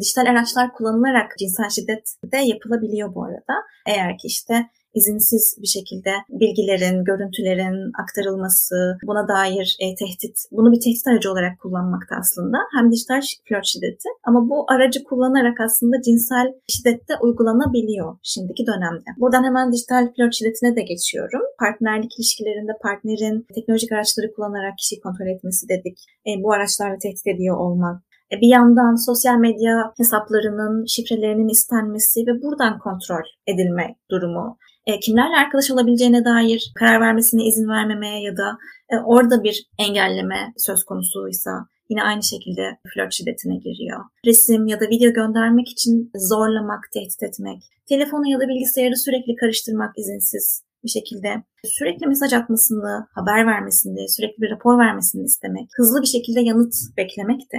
dijital 0.00 0.26
araçlar 0.26 0.72
kullanılarak 0.72 1.38
cinsel 1.38 1.70
şiddet 1.70 2.14
de 2.32 2.36
yapılabiliyor 2.36 3.14
bu 3.14 3.24
arada. 3.24 3.54
Eğer 3.86 4.18
ki 4.18 4.26
işte 4.26 4.66
izinsiz 4.94 5.58
bir 5.62 5.66
şekilde 5.76 6.12
bilgilerin, 6.28 7.04
görüntülerin 7.04 7.92
aktarılması, 8.02 8.98
buna 9.06 9.28
dair 9.28 9.76
e, 9.80 9.86
tehdit, 9.94 10.36
bunu 10.52 10.72
bir 10.72 10.80
tehdit 10.80 11.06
aracı 11.06 11.32
olarak 11.32 11.60
kullanmakta 11.62 12.16
aslında. 12.20 12.58
Hem 12.76 12.92
dijital 12.92 13.20
flört 13.48 13.66
şiddeti 13.66 14.08
ama 14.24 14.48
bu 14.50 14.66
aracı 14.72 15.04
kullanarak 15.04 15.60
aslında 15.60 16.02
cinsel 16.02 16.46
şiddette 16.68 17.14
uygulanabiliyor 17.22 18.18
şimdiki 18.22 18.66
dönemde. 18.66 19.10
Buradan 19.20 19.44
hemen 19.44 19.72
dijital 19.72 20.04
flört 20.14 20.34
şiddetine 20.34 20.76
de 20.76 20.82
geçiyorum. 20.82 21.42
Partnerlik 21.58 22.12
ilişkilerinde 22.18 22.72
partnerin 22.82 23.46
teknolojik 23.54 23.92
araçları 23.92 24.32
kullanarak 24.34 24.78
kişiyi 24.78 25.00
kontrol 25.00 25.26
etmesi 25.26 25.68
dedik. 25.68 25.98
E, 26.28 26.30
bu 26.42 26.52
araçlarla 26.52 26.98
tehdit 26.98 27.26
ediyor 27.26 27.56
olmak, 27.56 28.02
e, 28.32 28.40
bir 28.40 28.48
yandan 28.48 28.94
sosyal 29.06 29.36
medya 29.36 29.92
hesaplarının 29.96 30.84
şifrelerinin 30.86 31.48
istenmesi 31.48 32.20
ve 32.26 32.42
buradan 32.42 32.78
kontrol 32.78 33.26
edilme 33.46 33.96
durumu. 34.10 34.58
E, 34.86 35.00
kimlerle 35.00 35.36
arkadaş 35.36 35.70
olabileceğine 35.70 36.24
dair 36.24 36.72
karar 36.74 37.00
vermesine 37.00 37.44
izin 37.44 37.68
vermemeye 37.68 38.22
ya 38.22 38.36
da 38.36 38.58
e, 38.92 38.96
orada 39.04 39.42
bir 39.44 39.66
engelleme 39.78 40.52
söz 40.56 40.84
konusuysa 40.84 41.50
yine 41.90 42.02
aynı 42.02 42.22
şekilde 42.22 42.78
flört 42.94 43.12
şiddetine 43.12 43.56
giriyor. 43.56 44.00
Resim 44.26 44.66
ya 44.66 44.80
da 44.80 44.84
video 44.84 45.12
göndermek 45.12 45.68
için 45.68 46.10
zorlamak, 46.14 46.84
tehdit 46.94 47.22
etmek, 47.22 47.62
telefonu 47.88 48.28
ya 48.28 48.40
da 48.40 48.48
bilgisayarı 48.48 48.96
sürekli 48.96 49.36
karıştırmak 49.36 49.98
izinsiz 49.98 50.62
bir 50.84 50.88
şekilde 50.88 51.42
sürekli 51.64 52.06
mesaj 52.06 52.32
atmasını, 52.32 53.06
haber 53.14 53.46
vermesini, 53.46 54.08
sürekli 54.08 54.42
bir 54.42 54.50
rapor 54.50 54.78
vermesini 54.78 55.24
istemek, 55.24 55.68
hızlı 55.76 56.02
bir 56.02 56.06
şekilde 56.06 56.40
yanıt 56.40 56.74
beklemek 56.96 57.40
de 57.52 57.58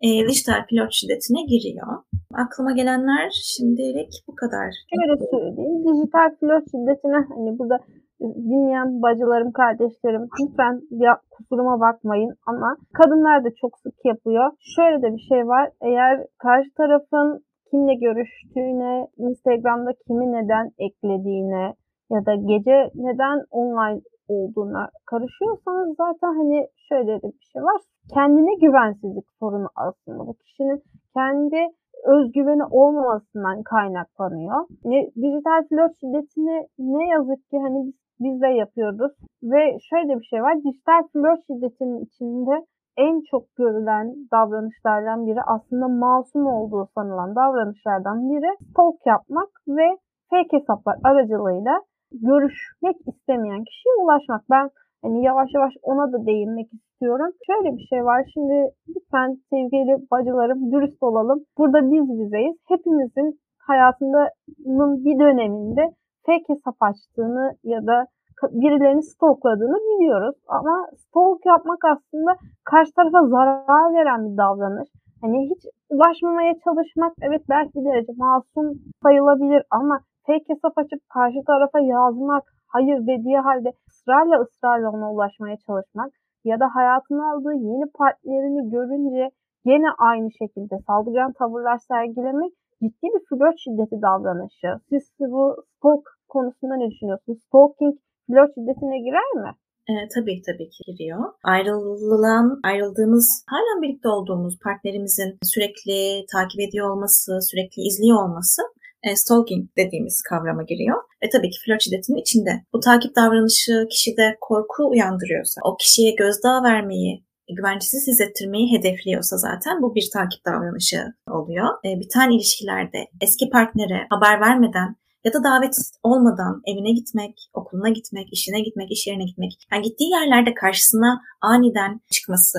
e, 0.00 0.08
dijital 0.28 0.66
pilot 0.68 0.92
şiddetine 0.92 1.42
giriyor. 1.52 1.86
Aklıma 2.34 2.72
gelenler 2.72 3.30
şimdilik 3.54 4.12
bu 4.28 4.34
kadar. 4.34 4.68
Şöyle 4.94 5.14
söyleyeyim. 5.30 5.84
Dijital 5.86 6.30
pilot 6.40 6.64
şiddetine 6.70 7.18
hani 7.34 7.58
burada 7.58 7.78
dinleyen 8.20 9.02
bacılarım, 9.02 9.52
kardeşlerim 9.52 10.28
lütfen 10.40 10.80
ya, 10.90 11.20
kusuruma 11.30 11.80
bakmayın 11.80 12.34
ama 12.46 12.76
kadınlar 12.92 13.44
da 13.44 13.48
çok 13.60 13.78
sık 13.78 13.94
yapıyor. 14.04 14.52
Şöyle 14.76 15.02
de 15.02 15.12
bir 15.16 15.24
şey 15.28 15.46
var. 15.46 15.70
Eğer 15.82 16.26
karşı 16.38 16.70
tarafın 16.74 17.44
kimle 17.70 17.94
görüştüğüne, 17.94 19.06
Instagram'da 19.16 19.92
kimi 20.06 20.32
neden 20.32 20.70
eklediğine 20.78 21.74
ya 22.10 22.26
da 22.26 22.34
gece 22.34 22.90
neden 22.94 23.44
online 23.50 24.00
olduğuna 24.34 24.82
karışıyorsanız 25.06 25.96
zaten 25.96 26.32
hani 26.40 26.58
şöyle 26.88 27.22
de 27.22 27.28
bir 27.36 27.46
şey 27.52 27.62
var. 27.62 27.80
Kendine 28.14 28.54
güvensizlik 28.54 29.28
sorunu 29.40 29.68
aslında. 29.76 30.26
Bu 30.26 30.34
kişinin 30.34 30.82
kendi 31.14 31.60
özgüveni 32.04 32.64
olmamasından 32.64 33.62
kaynaklanıyor. 33.62 34.60
Ne, 34.84 34.98
dijital 35.22 35.60
flört 35.68 35.94
şiddetini 36.00 36.66
ne 36.78 37.08
yazık 37.08 37.50
ki 37.50 37.58
hani 37.58 37.86
biz, 37.86 37.94
biz 38.20 38.42
de 38.42 38.46
yapıyoruz. 38.46 39.12
Ve 39.42 39.78
şöyle 39.90 40.20
bir 40.20 40.24
şey 40.24 40.42
var. 40.42 40.56
Dijital 40.64 41.02
flört 41.12 41.40
şiddetinin 41.46 42.04
içinde 42.04 42.66
en 42.96 43.22
çok 43.30 43.56
görülen 43.56 44.06
davranışlardan 44.32 45.26
biri 45.26 45.42
aslında 45.42 45.88
masum 45.88 46.46
olduğu 46.46 46.88
sanılan 46.94 47.34
davranışlardan 47.36 48.30
biri 48.30 48.56
stalk 48.70 49.06
yapmak 49.06 49.48
ve 49.68 49.98
fake 50.30 50.56
hesaplar 50.58 50.96
aracılığıyla 51.04 51.80
görüşmek 52.12 52.96
istemeyen 53.06 53.64
kişiye 53.64 53.94
ulaşmak. 54.02 54.42
Ben 54.50 54.70
hani 55.02 55.24
yavaş 55.24 55.48
yavaş 55.54 55.74
ona 55.82 56.12
da 56.12 56.26
değinmek 56.26 56.68
istiyorum. 56.72 57.30
Şöyle 57.46 57.76
bir 57.76 57.86
şey 57.90 58.04
var. 58.04 58.30
Şimdi 58.34 58.70
lütfen 58.88 59.38
sevgili 59.50 60.10
bacılarım 60.10 60.72
dürüst 60.72 61.02
olalım. 61.02 61.44
Burada 61.58 61.90
biz 61.90 62.20
bizeyiz. 62.20 62.56
Hepimizin 62.68 63.40
hayatının 63.58 65.04
bir 65.04 65.18
döneminde 65.18 65.90
fake 66.26 66.48
hesap 66.48 66.76
açtığını 66.80 67.54
ya 67.64 67.86
da 67.86 68.06
birilerini 68.42 69.02
stalkladığını 69.02 69.76
biliyoruz. 69.76 70.36
Ama 70.48 70.86
stalk 70.96 71.46
yapmak 71.46 71.84
aslında 71.84 72.36
karşı 72.64 72.92
tarafa 72.92 73.26
zarar 73.26 73.94
veren 73.94 74.32
bir 74.32 74.36
davranış. 74.36 74.88
Hani 75.20 75.50
hiç 75.50 75.62
ulaşmamaya 75.90 76.54
çalışmak 76.64 77.12
evet 77.22 77.42
belki 77.48 77.70
bir 77.74 77.84
derece 77.84 78.12
masum 78.16 78.72
sayılabilir 79.02 79.62
ama 79.70 80.00
fake 80.26 80.48
hesap 80.48 80.78
açıp 80.78 81.00
karşı 81.14 81.40
tarafa 81.46 81.80
yazmak, 81.80 82.44
hayır 82.74 82.98
dediği 83.10 83.38
halde 83.38 83.72
ısrarla 83.88 84.36
ısrarla 84.44 84.90
ona 84.90 85.12
ulaşmaya 85.12 85.56
çalışmak 85.66 86.10
ya 86.44 86.60
da 86.60 86.66
hayatına 86.74 87.32
aldığı 87.32 87.54
yeni 87.54 87.86
partnerini 87.98 88.70
görünce 88.70 89.30
gene 89.64 89.88
aynı 89.98 90.28
şekilde 90.40 90.74
saldırgan 90.86 91.32
tavırlar 91.32 91.78
sergilemek 91.78 92.52
ciddi 92.82 93.06
bir 93.14 93.24
flört 93.28 93.58
şiddeti 93.64 94.02
davranışı. 94.02 94.70
Siz 94.88 95.02
bu 95.20 95.64
stalk 95.76 96.04
konusunda 96.28 96.76
ne 96.76 96.90
düşünüyorsunuz? 96.90 97.38
Stalking 97.46 97.94
flört 98.26 98.54
şiddetine 98.54 98.98
girer 99.06 99.30
mi? 99.42 99.50
E, 99.90 99.92
tabii 100.14 100.42
tabii 100.46 100.68
ki 100.74 100.82
giriyor. 100.86 101.20
Ayrılan, 101.44 102.60
ayrıldığımız, 102.64 103.44
hala 103.52 103.82
birlikte 103.82 104.08
olduğumuz 104.08 104.58
partnerimizin 104.64 105.30
sürekli 105.42 106.26
takip 106.34 106.60
ediyor 106.60 106.90
olması, 106.90 107.30
sürekli 107.50 107.78
izliyor 107.88 108.18
olması 108.24 108.62
e, 109.02 109.16
stalking 109.16 109.68
dediğimiz 109.76 110.22
kavrama 110.22 110.62
giriyor. 110.62 111.02
Ve 111.22 111.28
tabii 111.28 111.50
ki 111.50 111.58
flört 111.66 111.82
şiddetinin 111.82 112.20
içinde. 112.20 112.50
Bu 112.72 112.80
takip 112.80 113.16
davranışı 113.16 113.86
kişide 113.90 114.36
korku 114.40 114.90
uyandırıyorsa, 114.90 115.60
o 115.64 115.76
kişiye 115.76 116.10
gözdağı 116.14 116.62
vermeyi, 116.62 117.24
güvencesiz 117.56 118.06
hissettirmeyi 118.08 118.78
hedefliyorsa 118.78 119.36
zaten 119.36 119.82
bu 119.82 119.94
bir 119.94 120.08
takip 120.12 120.44
davranışı 120.46 121.04
oluyor. 121.30 121.68
E, 121.84 122.00
biten 122.00 122.30
ilişkilerde 122.30 122.98
eski 123.20 123.50
partnere 123.50 124.06
haber 124.10 124.40
vermeden 124.40 124.96
ya 125.24 125.32
da 125.32 125.44
davet 125.44 125.74
olmadan 126.02 126.62
evine 126.66 126.92
gitmek, 126.92 127.50
okuluna 127.54 127.88
gitmek, 127.88 128.32
işine 128.32 128.60
gitmek, 128.60 128.92
iş 128.92 129.06
yerine 129.06 129.24
gitmek. 129.24 129.52
Yani 129.72 129.82
gittiği 129.82 130.10
yerlerde 130.10 130.54
karşısına 130.54 131.20
aniden 131.40 132.00
çıkması, 132.12 132.58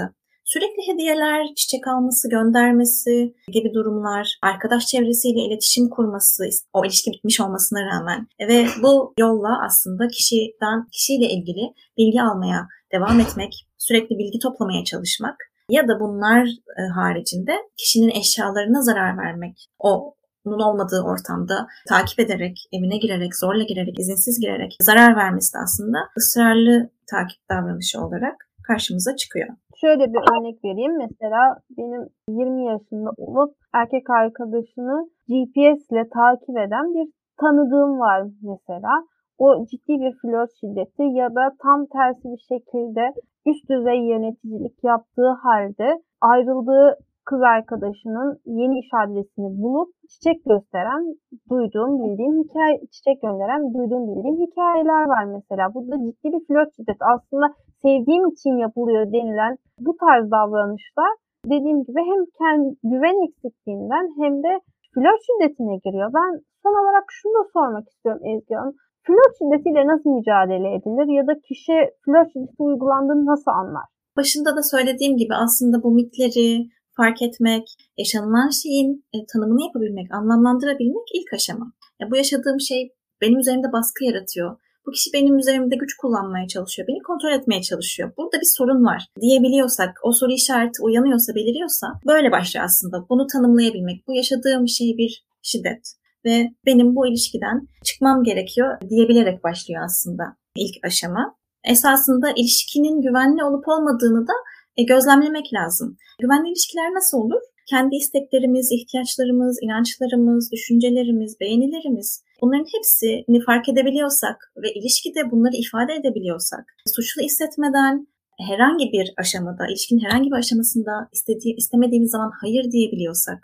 Sürekli 0.53 0.93
hediyeler, 0.93 1.45
çiçek 1.55 1.87
alması, 1.87 2.29
göndermesi 2.29 3.35
gibi 3.51 3.73
durumlar, 3.73 4.37
arkadaş 4.43 4.85
çevresiyle 4.85 5.39
iletişim 5.39 5.89
kurması, 5.89 6.43
o 6.73 6.85
ilişki 6.85 7.11
bitmiş 7.11 7.41
olmasına 7.41 7.79
rağmen 7.85 8.27
ve 8.39 8.65
bu 8.83 9.13
yolla 9.19 9.65
aslında 9.65 10.07
kişiden 10.07 10.87
kişiyle 10.91 11.25
ilgili 11.25 11.73
bilgi 11.97 12.21
almaya 12.21 12.67
devam 12.93 13.19
etmek, 13.19 13.67
sürekli 13.77 14.17
bilgi 14.17 14.39
toplamaya 14.39 14.83
çalışmak 14.83 15.35
ya 15.69 15.87
da 15.87 15.99
bunlar 15.99 16.47
e, 16.79 16.81
haricinde 16.95 17.53
kişinin 17.77 18.19
eşyalarına 18.19 18.81
zarar 18.81 19.17
vermek, 19.17 19.67
o 19.79 20.15
onun 20.45 20.59
olmadığı 20.59 21.01
ortamda 21.01 21.67
takip 21.89 22.19
ederek, 22.19 22.57
evine 22.71 22.97
girerek, 22.97 23.35
zorla 23.35 23.63
girerek, 23.63 23.99
izinsiz 23.99 24.39
girerek 24.39 24.77
zarar 24.81 25.15
vermesi 25.15 25.53
de 25.53 25.57
aslında 25.63 25.97
ısrarlı 26.17 26.89
takip 27.11 27.49
davranışı 27.49 27.99
olarak 27.99 28.50
karşımıza 28.71 29.15
çıkıyor. 29.15 29.47
Şöyle 29.81 30.13
bir 30.13 30.21
örnek 30.33 30.57
vereyim. 30.65 30.97
Mesela 30.97 31.41
benim 31.77 32.01
20 32.27 32.65
yaşında 32.65 33.09
olup 33.17 33.55
erkek 33.73 34.09
arkadaşını 34.09 35.09
GPS 35.27 35.91
ile 35.91 36.09
takip 36.09 36.57
eden 36.65 36.87
bir 36.95 37.07
tanıdığım 37.41 37.99
var 37.99 38.27
mesela. 38.41 38.93
O 39.37 39.65
ciddi 39.65 39.93
bir 40.03 40.13
flört 40.21 40.51
şiddeti 40.59 41.03
ya 41.03 41.35
da 41.35 41.43
tam 41.63 41.85
tersi 41.85 42.23
bir 42.23 42.43
şekilde 42.51 43.03
üst 43.45 43.69
düzey 43.69 43.99
yöneticilik 44.11 44.83
yaptığı 44.83 45.31
halde 45.43 46.01
ayrıldığı 46.21 46.97
kız 47.25 47.41
arkadaşının 47.41 48.39
yeni 48.45 48.79
iş 48.79 48.89
adresini 49.01 49.61
bulup 49.61 49.89
çiçek 50.09 50.45
gösteren, 50.45 51.03
duyduğum, 51.49 51.93
bildiğim 52.03 52.43
hikaye, 52.43 52.75
çiçek 52.91 53.21
gönderen, 53.21 53.73
duyduğum, 53.73 54.03
bildiğim 54.07 54.37
hikayeler 54.45 55.03
var 55.13 55.23
mesela. 55.23 55.73
Bu 55.73 55.91
da 55.91 55.95
ciddi 56.05 56.27
bir 56.33 56.45
flört 56.47 56.75
şiddeti. 56.75 57.03
Aslında 57.13 57.47
sevdiğim 57.83 58.25
için 58.33 58.53
yapılıyor 58.65 59.03
denilen 59.13 59.57
bu 59.79 59.91
tarz 60.03 60.31
davranışlar 60.31 61.13
dediğim 61.45 61.79
gibi 61.87 62.01
hem 62.11 62.21
kendi 62.39 62.67
güven 62.91 63.27
eksikliğinden 63.27 64.05
hem 64.21 64.33
de 64.45 64.51
flört 64.93 65.21
şiddetine 65.27 65.75
giriyor. 65.85 66.09
Ben 66.19 66.31
son 66.63 66.75
olarak 66.81 67.05
şunu 67.09 67.33
da 67.37 67.43
sormak 67.53 67.85
istiyorum 67.89 68.23
Ezgi 68.31 68.55
Hanım. 68.55 68.75
Flört 69.07 69.33
şiddetiyle 69.39 69.81
nasıl 69.87 70.09
mücadele 70.17 70.69
edilir 70.77 71.07
ya 71.17 71.23
da 71.29 71.33
kişi 71.47 71.77
flört 72.05 72.29
şiddeti 72.33 72.59
uygulandığını 72.67 73.25
nasıl 73.25 73.51
anlar? 73.51 73.85
Başında 74.17 74.55
da 74.57 74.63
söylediğim 74.73 75.17
gibi 75.17 75.33
aslında 75.45 75.83
bu 75.83 75.91
mitleri 75.91 76.67
fark 76.97 77.21
etmek, 77.21 77.65
yaşanılan 77.97 78.49
şeyin 78.63 79.05
e, 79.13 79.17
tanımını 79.31 79.61
yapabilmek, 79.67 80.07
anlamlandırabilmek 80.13 81.07
ilk 81.17 81.33
aşama. 81.33 81.67
Ya 81.99 82.11
bu 82.11 82.15
yaşadığım 82.15 82.59
şey 82.59 82.81
benim 83.21 83.39
üzerimde 83.39 83.71
baskı 83.71 84.05
yaratıyor 84.05 84.51
bu 84.85 84.91
kişi 84.91 85.09
benim 85.13 85.37
üzerimde 85.37 85.75
güç 85.75 85.93
kullanmaya 85.97 86.47
çalışıyor. 86.47 86.87
Beni 86.87 87.01
kontrol 87.03 87.31
etmeye 87.31 87.61
çalışıyor. 87.61 88.11
Burada 88.17 88.37
bir 88.41 88.51
sorun 88.57 88.85
var 88.85 89.05
diyebiliyorsak, 89.21 89.99
o 90.03 90.11
soru 90.11 90.31
işareti 90.31 90.81
uyanıyorsa, 90.83 91.35
beliriyorsa 91.35 91.87
böyle 92.07 92.31
başlıyor 92.31 92.65
aslında. 92.65 93.09
Bunu 93.09 93.27
tanımlayabilmek. 93.33 94.07
Bu 94.07 94.15
yaşadığım 94.15 94.67
şey 94.67 94.97
bir 94.97 95.23
şiddet 95.41 95.83
ve 96.25 96.49
benim 96.65 96.95
bu 96.95 97.07
ilişkiden 97.07 97.67
çıkmam 97.83 98.23
gerekiyor 98.23 98.77
diyebilerek 98.89 99.43
başlıyor 99.43 99.83
aslında 99.85 100.23
ilk 100.55 100.75
aşama. 100.85 101.35
Esasında 101.63 102.31
ilişkinin 102.35 103.01
güvenli 103.01 103.43
olup 103.43 103.67
olmadığını 103.67 104.27
da 104.27 104.33
e, 104.77 104.83
gözlemlemek 104.83 105.53
lazım. 105.53 105.97
Güvenli 106.21 106.49
ilişkiler 106.49 106.93
nasıl 106.93 107.17
olur? 107.17 107.41
Kendi 107.71 107.95
isteklerimiz, 107.95 108.67
ihtiyaçlarımız, 108.77 109.55
inançlarımız, 109.65 110.51
düşüncelerimiz, 110.51 111.31
beğenilerimiz 111.41 112.09
bunların 112.41 112.67
hepsini 112.75 113.39
fark 113.47 113.69
edebiliyorsak 113.69 114.37
ve 114.63 114.69
ilişkide 114.77 115.31
bunları 115.31 115.55
ifade 115.65 115.93
edebiliyorsak, 115.99 116.63
suçlu 116.95 117.21
hissetmeden 117.21 118.07
herhangi 118.49 118.85
bir 118.95 119.13
aşamada, 119.21 119.63
ilişkinin 119.69 120.03
herhangi 120.05 120.29
bir 120.31 120.39
aşamasında 120.43 120.93
istediği, 121.15 121.55
istemediğimiz 121.61 122.11
zaman 122.11 122.31
hayır 122.41 122.71
diyebiliyorsak, 122.71 123.39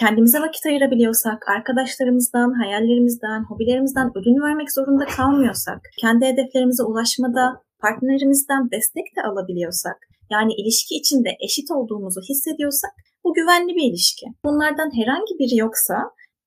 kendimize 0.00 0.38
vakit 0.40 0.66
ayırabiliyorsak, 0.66 1.38
arkadaşlarımızdan, 1.56 2.50
hayallerimizden, 2.62 3.40
hobilerimizden 3.48 4.08
ödün 4.18 4.42
vermek 4.44 4.72
zorunda 4.72 5.04
kalmıyorsak, 5.04 5.80
kendi 6.00 6.24
hedeflerimize 6.26 6.82
ulaşmada 6.82 7.44
partnerimizden 7.82 8.70
destek 8.70 9.06
de 9.16 9.20
alabiliyorsak, 9.28 9.98
yani 10.30 10.52
ilişki 10.60 10.94
içinde 10.94 11.30
eşit 11.46 11.70
olduğumuzu 11.70 12.20
hissediyorsak 12.30 12.94
bu 13.26 13.34
güvenli 13.34 13.72
bir 13.76 13.90
ilişki. 13.90 14.26
Bunlardan 14.44 14.90
herhangi 14.98 15.34
biri 15.40 15.56
yoksa 15.56 15.94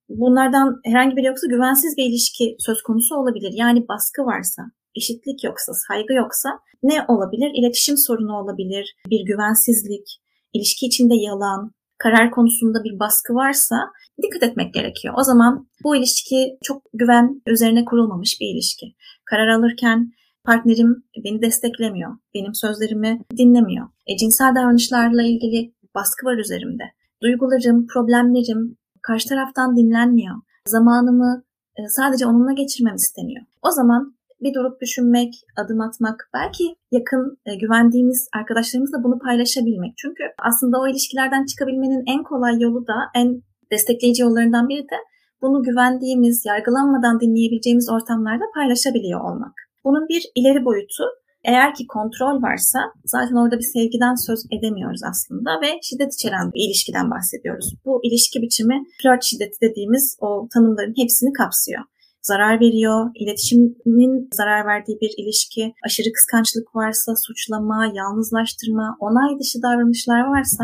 bunlardan 0.09 0.67
herhangi 0.85 1.15
biri 1.15 1.25
yoksa 1.25 1.47
güvensiz 1.47 1.97
bir 1.97 2.05
ilişki 2.09 2.55
söz 2.59 2.81
konusu 2.81 3.15
olabilir. 3.15 3.53
Yani 3.55 3.87
baskı 3.87 4.21
varsa, 4.21 4.61
eşitlik 4.95 5.43
yoksa, 5.43 5.71
saygı 5.87 6.13
yoksa 6.13 6.49
ne 6.83 7.05
olabilir? 7.07 7.51
İletişim 7.59 7.97
sorunu 7.97 8.33
olabilir, 8.41 8.95
bir 9.09 9.25
güvensizlik, 9.25 10.07
ilişki 10.53 10.85
içinde 10.85 11.15
yalan, 11.15 11.71
karar 11.97 12.31
konusunda 12.31 12.83
bir 12.83 12.99
baskı 12.99 13.33
varsa 13.33 13.75
dikkat 14.21 14.43
etmek 14.43 14.73
gerekiyor. 14.73 15.13
O 15.17 15.23
zaman 15.23 15.67
bu 15.83 15.95
ilişki 15.95 16.57
çok 16.63 16.81
güven 16.93 17.41
üzerine 17.47 17.85
kurulmamış 17.85 18.37
bir 18.41 18.53
ilişki. 18.53 18.85
Karar 19.25 19.47
alırken 19.47 20.11
partnerim 20.45 21.03
beni 21.23 21.41
desteklemiyor, 21.41 22.11
benim 22.33 22.55
sözlerimi 22.55 23.21
dinlemiyor. 23.37 23.87
E, 24.07 24.17
cinsel 24.17 24.55
davranışlarla 24.55 25.23
ilgili 25.23 25.78
baskı 25.99 26.25
var 26.25 26.37
üzerimde. 26.37 26.83
Duygularım, 27.23 27.87
problemlerim 27.87 28.77
karşı 29.01 29.29
taraftan 29.29 29.75
dinlenmiyor. 29.77 30.35
Zamanımı 30.67 31.43
e, 31.77 31.81
sadece 31.87 32.25
onunla 32.25 32.53
geçirmem 32.53 32.95
isteniyor. 32.95 33.45
O 33.61 33.71
zaman 33.71 34.15
bir 34.41 34.53
durup 34.53 34.81
düşünmek, 34.81 35.33
adım 35.57 35.81
atmak, 35.81 36.29
belki 36.33 36.63
yakın 36.91 37.37
e, 37.45 37.55
güvendiğimiz 37.55 38.29
arkadaşlarımızla 38.39 39.03
bunu 39.03 39.19
paylaşabilmek. 39.19 39.93
Çünkü 39.97 40.23
aslında 40.49 40.79
o 40.81 40.87
ilişkilerden 40.87 41.45
çıkabilmenin 41.45 42.03
en 42.13 42.23
kolay 42.23 42.59
yolu 42.59 42.87
da 42.87 42.95
en 43.15 43.41
destekleyici 43.71 44.21
yollarından 44.23 44.69
biri 44.69 44.83
de 44.83 44.99
bunu 45.41 45.63
güvendiğimiz, 45.63 46.45
yargılanmadan 46.45 47.19
dinleyebileceğimiz 47.19 47.89
ortamlarda 47.89 48.43
paylaşabiliyor 48.55 49.21
olmak. 49.21 49.53
Bunun 49.83 50.07
bir 50.07 50.23
ileri 50.35 50.65
boyutu 50.65 51.03
eğer 51.43 51.73
ki 51.75 51.87
kontrol 51.87 52.41
varsa 52.41 52.79
zaten 53.05 53.35
orada 53.35 53.57
bir 53.57 53.69
sevgiden 53.73 54.15
söz 54.27 54.39
edemiyoruz 54.51 55.01
aslında 55.11 55.61
ve 55.61 55.79
şiddet 55.83 56.13
içeren 56.13 56.51
bir 56.53 56.67
ilişkiden 56.67 57.11
bahsediyoruz. 57.11 57.73
Bu 57.85 57.99
ilişki 58.03 58.41
biçimi 58.41 58.83
flört 59.01 59.23
şiddeti 59.23 59.57
dediğimiz 59.61 60.17
o 60.19 60.47
tanımların 60.53 60.93
hepsini 60.97 61.33
kapsıyor. 61.33 61.83
Zarar 62.21 62.59
veriyor, 62.59 63.11
iletişimin 63.15 64.29
zarar 64.33 64.65
verdiği 64.65 64.97
bir 65.01 65.13
ilişki, 65.17 65.73
aşırı 65.85 66.13
kıskançlık 66.13 66.75
varsa, 66.75 67.13
suçlama, 67.15 67.91
yalnızlaştırma, 67.95 68.97
onay 68.99 69.39
dışı 69.39 69.61
davranışlar 69.61 70.21
varsa 70.21 70.63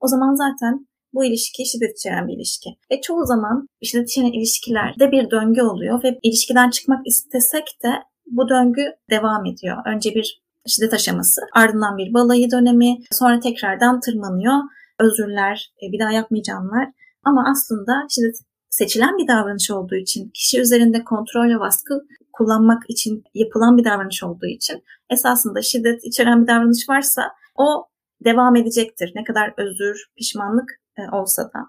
o 0.00 0.06
zaman 0.08 0.34
zaten 0.34 0.86
bu 1.14 1.24
ilişki 1.24 1.66
şiddet 1.66 1.96
içeren 1.98 2.28
bir 2.28 2.36
ilişki. 2.36 2.70
Ve 2.90 3.00
çoğu 3.00 3.26
zaman 3.26 3.68
şiddet 3.82 4.10
içeren 4.10 4.32
ilişkilerde 4.32 5.12
bir 5.12 5.30
döngü 5.30 5.62
oluyor 5.62 6.02
ve 6.04 6.18
ilişkiden 6.22 6.70
çıkmak 6.70 7.06
istesek 7.06 7.64
de 7.84 7.88
bu 8.30 8.48
döngü 8.48 8.84
devam 9.10 9.46
ediyor. 9.46 9.76
Önce 9.86 10.14
bir 10.14 10.42
şiddet 10.66 10.94
aşaması, 10.94 11.40
ardından 11.54 11.98
bir 11.98 12.14
balayı 12.14 12.50
dönemi, 12.50 12.96
sonra 13.12 13.40
tekrardan 13.40 14.00
tırmanıyor. 14.00 14.54
Özürler, 15.00 15.72
e, 15.82 15.92
bir 15.92 15.98
daha 15.98 16.12
yapmayacağımlar. 16.12 16.88
Ama 17.24 17.44
aslında 17.50 17.92
şiddet 18.10 18.36
seçilen 18.70 19.18
bir 19.18 19.28
davranış 19.28 19.70
olduğu 19.70 19.94
için, 19.94 20.30
kişi 20.34 20.60
üzerinde 20.60 21.04
kontrol 21.04 21.48
ve 21.48 21.60
baskı 21.60 22.06
kullanmak 22.32 22.82
için 22.88 23.24
yapılan 23.34 23.76
bir 23.76 23.84
davranış 23.84 24.22
olduğu 24.22 24.46
için 24.46 24.82
esasında 25.10 25.62
şiddet 25.62 26.04
içeren 26.04 26.42
bir 26.42 26.46
davranış 26.46 26.88
varsa 26.88 27.22
o 27.56 27.88
devam 28.24 28.56
edecektir. 28.56 29.12
Ne 29.14 29.24
kadar 29.24 29.54
özür, 29.56 30.06
pişmanlık 30.16 30.70
e, 30.98 31.16
olsa 31.16 31.42
da. 31.42 31.60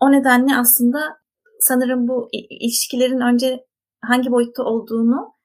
O 0.00 0.12
nedenle 0.12 0.56
aslında 0.56 0.98
sanırım 1.60 2.08
bu 2.08 2.28
ilişkilerin 2.32 3.20
önce 3.20 3.66
hangi 4.00 4.30
boyutta 4.30 4.62
olduğunu 4.62 5.35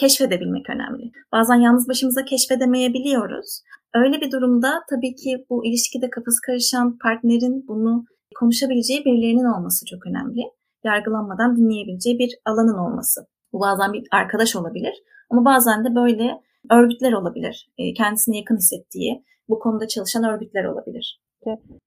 keşfedebilmek 0.00 0.70
önemli. 0.70 1.10
Bazen 1.32 1.54
yalnız 1.54 1.88
başımıza 1.88 2.24
keşfedemeyebiliyoruz. 2.24 3.62
Öyle 3.94 4.20
bir 4.20 4.30
durumda 4.30 4.70
tabii 4.90 5.14
ki 5.14 5.46
bu 5.50 5.66
ilişkide 5.66 6.10
kafası 6.10 6.40
karışan 6.46 6.98
partnerin 7.02 7.68
bunu 7.68 8.04
konuşabileceği 8.40 9.04
birilerinin 9.04 9.54
olması 9.54 9.86
çok 9.86 10.06
önemli. 10.06 10.42
Yargılanmadan 10.84 11.56
dinleyebileceği 11.56 12.18
bir 12.18 12.30
alanın 12.44 12.78
olması. 12.78 13.20
Bu 13.52 13.60
bazen 13.60 13.92
bir 13.92 14.04
arkadaş 14.12 14.56
olabilir 14.56 14.94
ama 15.30 15.44
bazen 15.44 15.84
de 15.84 15.94
böyle 15.94 16.40
örgütler 16.70 17.12
olabilir. 17.12 17.70
E, 17.78 17.92
kendisine 17.92 18.36
yakın 18.36 18.56
hissettiği, 18.56 19.24
bu 19.48 19.58
konuda 19.58 19.88
çalışan 19.88 20.24
örgütler 20.24 20.64
olabilir. 20.64 21.20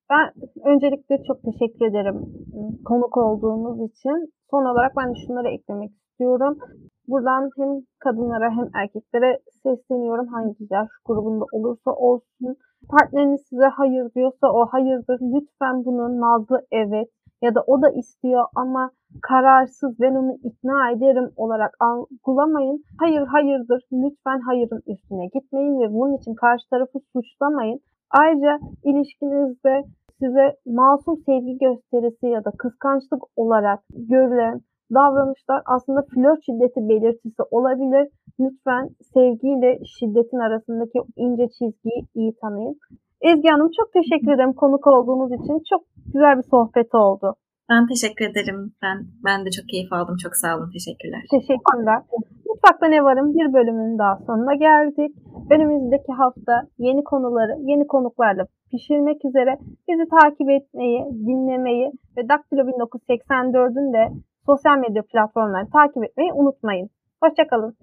Ben 0.09 0.33
öncelikle 0.65 1.23
çok 1.27 1.43
teşekkür 1.43 1.85
ederim 1.85 2.15
ıı, 2.15 2.83
konuk 2.85 3.17
olduğunuz 3.17 3.91
için. 3.91 4.33
Son 4.51 4.65
olarak 4.71 4.91
ben 4.97 5.09
de 5.09 5.13
şunları 5.27 5.47
eklemek 5.47 5.91
istiyorum. 6.19 6.57
Buradan 7.07 7.49
hem 7.57 7.69
kadınlara 7.99 8.51
hem 8.51 8.69
erkeklere 8.73 9.39
sesleniyorum. 9.63 10.27
Hangi 10.27 10.67
yaş 10.69 10.89
grubunda 11.05 11.45
olursa 11.51 11.91
olsun. 11.91 12.55
Partneriniz 12.89 13.41
size 13.49 13.65
hayır 13.65 14.13
diyorsa 14.15 14.53
o 14.53 14.65
hayırdır. 14.65 15.19
Lütfen 15.21 15.85
bunu 15.85 16.21
nazlı 16.21 16.61
evet 16.71 17.09
ya 17.41 17.55
da 17.55 17.61
o 17.67 17.81
da 17.81 17.89
istiyor 17.89 18.45
ama 18.55 18.91
kararsız 19.21 19.99
ben 19.99 20.15
onu 20.15 20.37
ikna 20.43 20.91
ederim 20.91 21.31
olarak 21.35 21.73
algılamayın. 21.79 22.83
Hayır 22.99 23.21
hayırdır. 23.21 23.81
Lütfen 23.93 24.39
hayırın 24.39 24.81
üstüne 24.87 25.25
gitmeyin 25.25 25.79
ve 25.79 25.93
bunun 25.93 26.17
için 26.17 26.33
karşı 26.33 26.69
tarafı 26.69 26.99
suçlamayın. 27.13 27.79
Ayrıca 28.11 28.59
ilişkinizde 28.83 29.83
size 30.19 30.55
masum 30.65 31.17
sevgi 31.25 31.57
gösterisi 31.57 32.27
ya 32.27 32.45
da 32.45 32.51
kıskançlık 32.51 33.23
olarak 33.35 33.79
görülen 33.89 34.61
davranışlar 34.93 35.61
aslında 35.65 36.01
flört 36.01 36.45
şiddeti 36.45 36.89
belirtisi 36.89 37.43
olabilir. 37.51 38.07
Lütfen 38.39 38.89
sevgiyle 39.13 39.79
şiddetin 39.85 40.39
arasındaki 40.39 40.99
ince 41.15 41.47
çizgiyi 41.47 41.99
iyi 42.15 42.33
tanıyın. 42.41 42.75
Ezgi 43.21 43.47
Hanım 43.47 43.69
çok 43.77 43.93
teşekkür 43.93 44.31
ederim 44.31 44.53
konuk 44.53 44.87
olduğunuz 44.87 45.31
için. 45.31 45.63
Çok 45.69 45.81
güzel 46.13 46.37
bir 46.37 46.47
sohbet 46.51 46.95
oldu. 46.95 47.35
Ben 47.69 47.87
teşekkür 47.87 48.25
ederim. 48.31 48.73
Ben 48.83 48.97
ben 49.25 49.45
de 49.45 49.49
çok 49.51 49.65
keyif 49.69 49.93
aldım. 49.93 50.15
Çok 50.23 50.35
sağ 50.35 50.57
olun. 50.57 50.69
Teşekkürler. 50.77 51.21
Teşekkürler. 51.31 51.99
Mutfakta 52.47 52.87
ne 52.87 53.03
varım 53.03 53.33
bir 53.33 53.53
bölümün 53.53 53.99
daha 53.99 54.15
sonuna 54.27 54.55
geldik. 54.55 55.11
Önümüzdeki 55.51 56.11
hafta 56.11 56.53
yeni 56.77 57.03
konuları 57.03 57.53
yeni 57.59 57.87
konuklarla 57.87 58.43
pişirmek 58.71 59.25
üzere 59.25 59.57
bizi 59.87 60.05
takip 60.09 60.49
etmeyi, 60.49 60.99
dinlemeyi 61.27 61.91
ve 62.17 62.29
Daktilo 62.29 62.61
1984'ün 62.61 63.93
de 63.93 64.03
sosyal 64.45 64.77
medya 64.77 65.03
platformlarını 65.03 65.69
takip 65.69 66.03
etmeyi 66.03 66.33
unutmayın. 66.33 66.89
Hoşçakalın. 67.23 67.77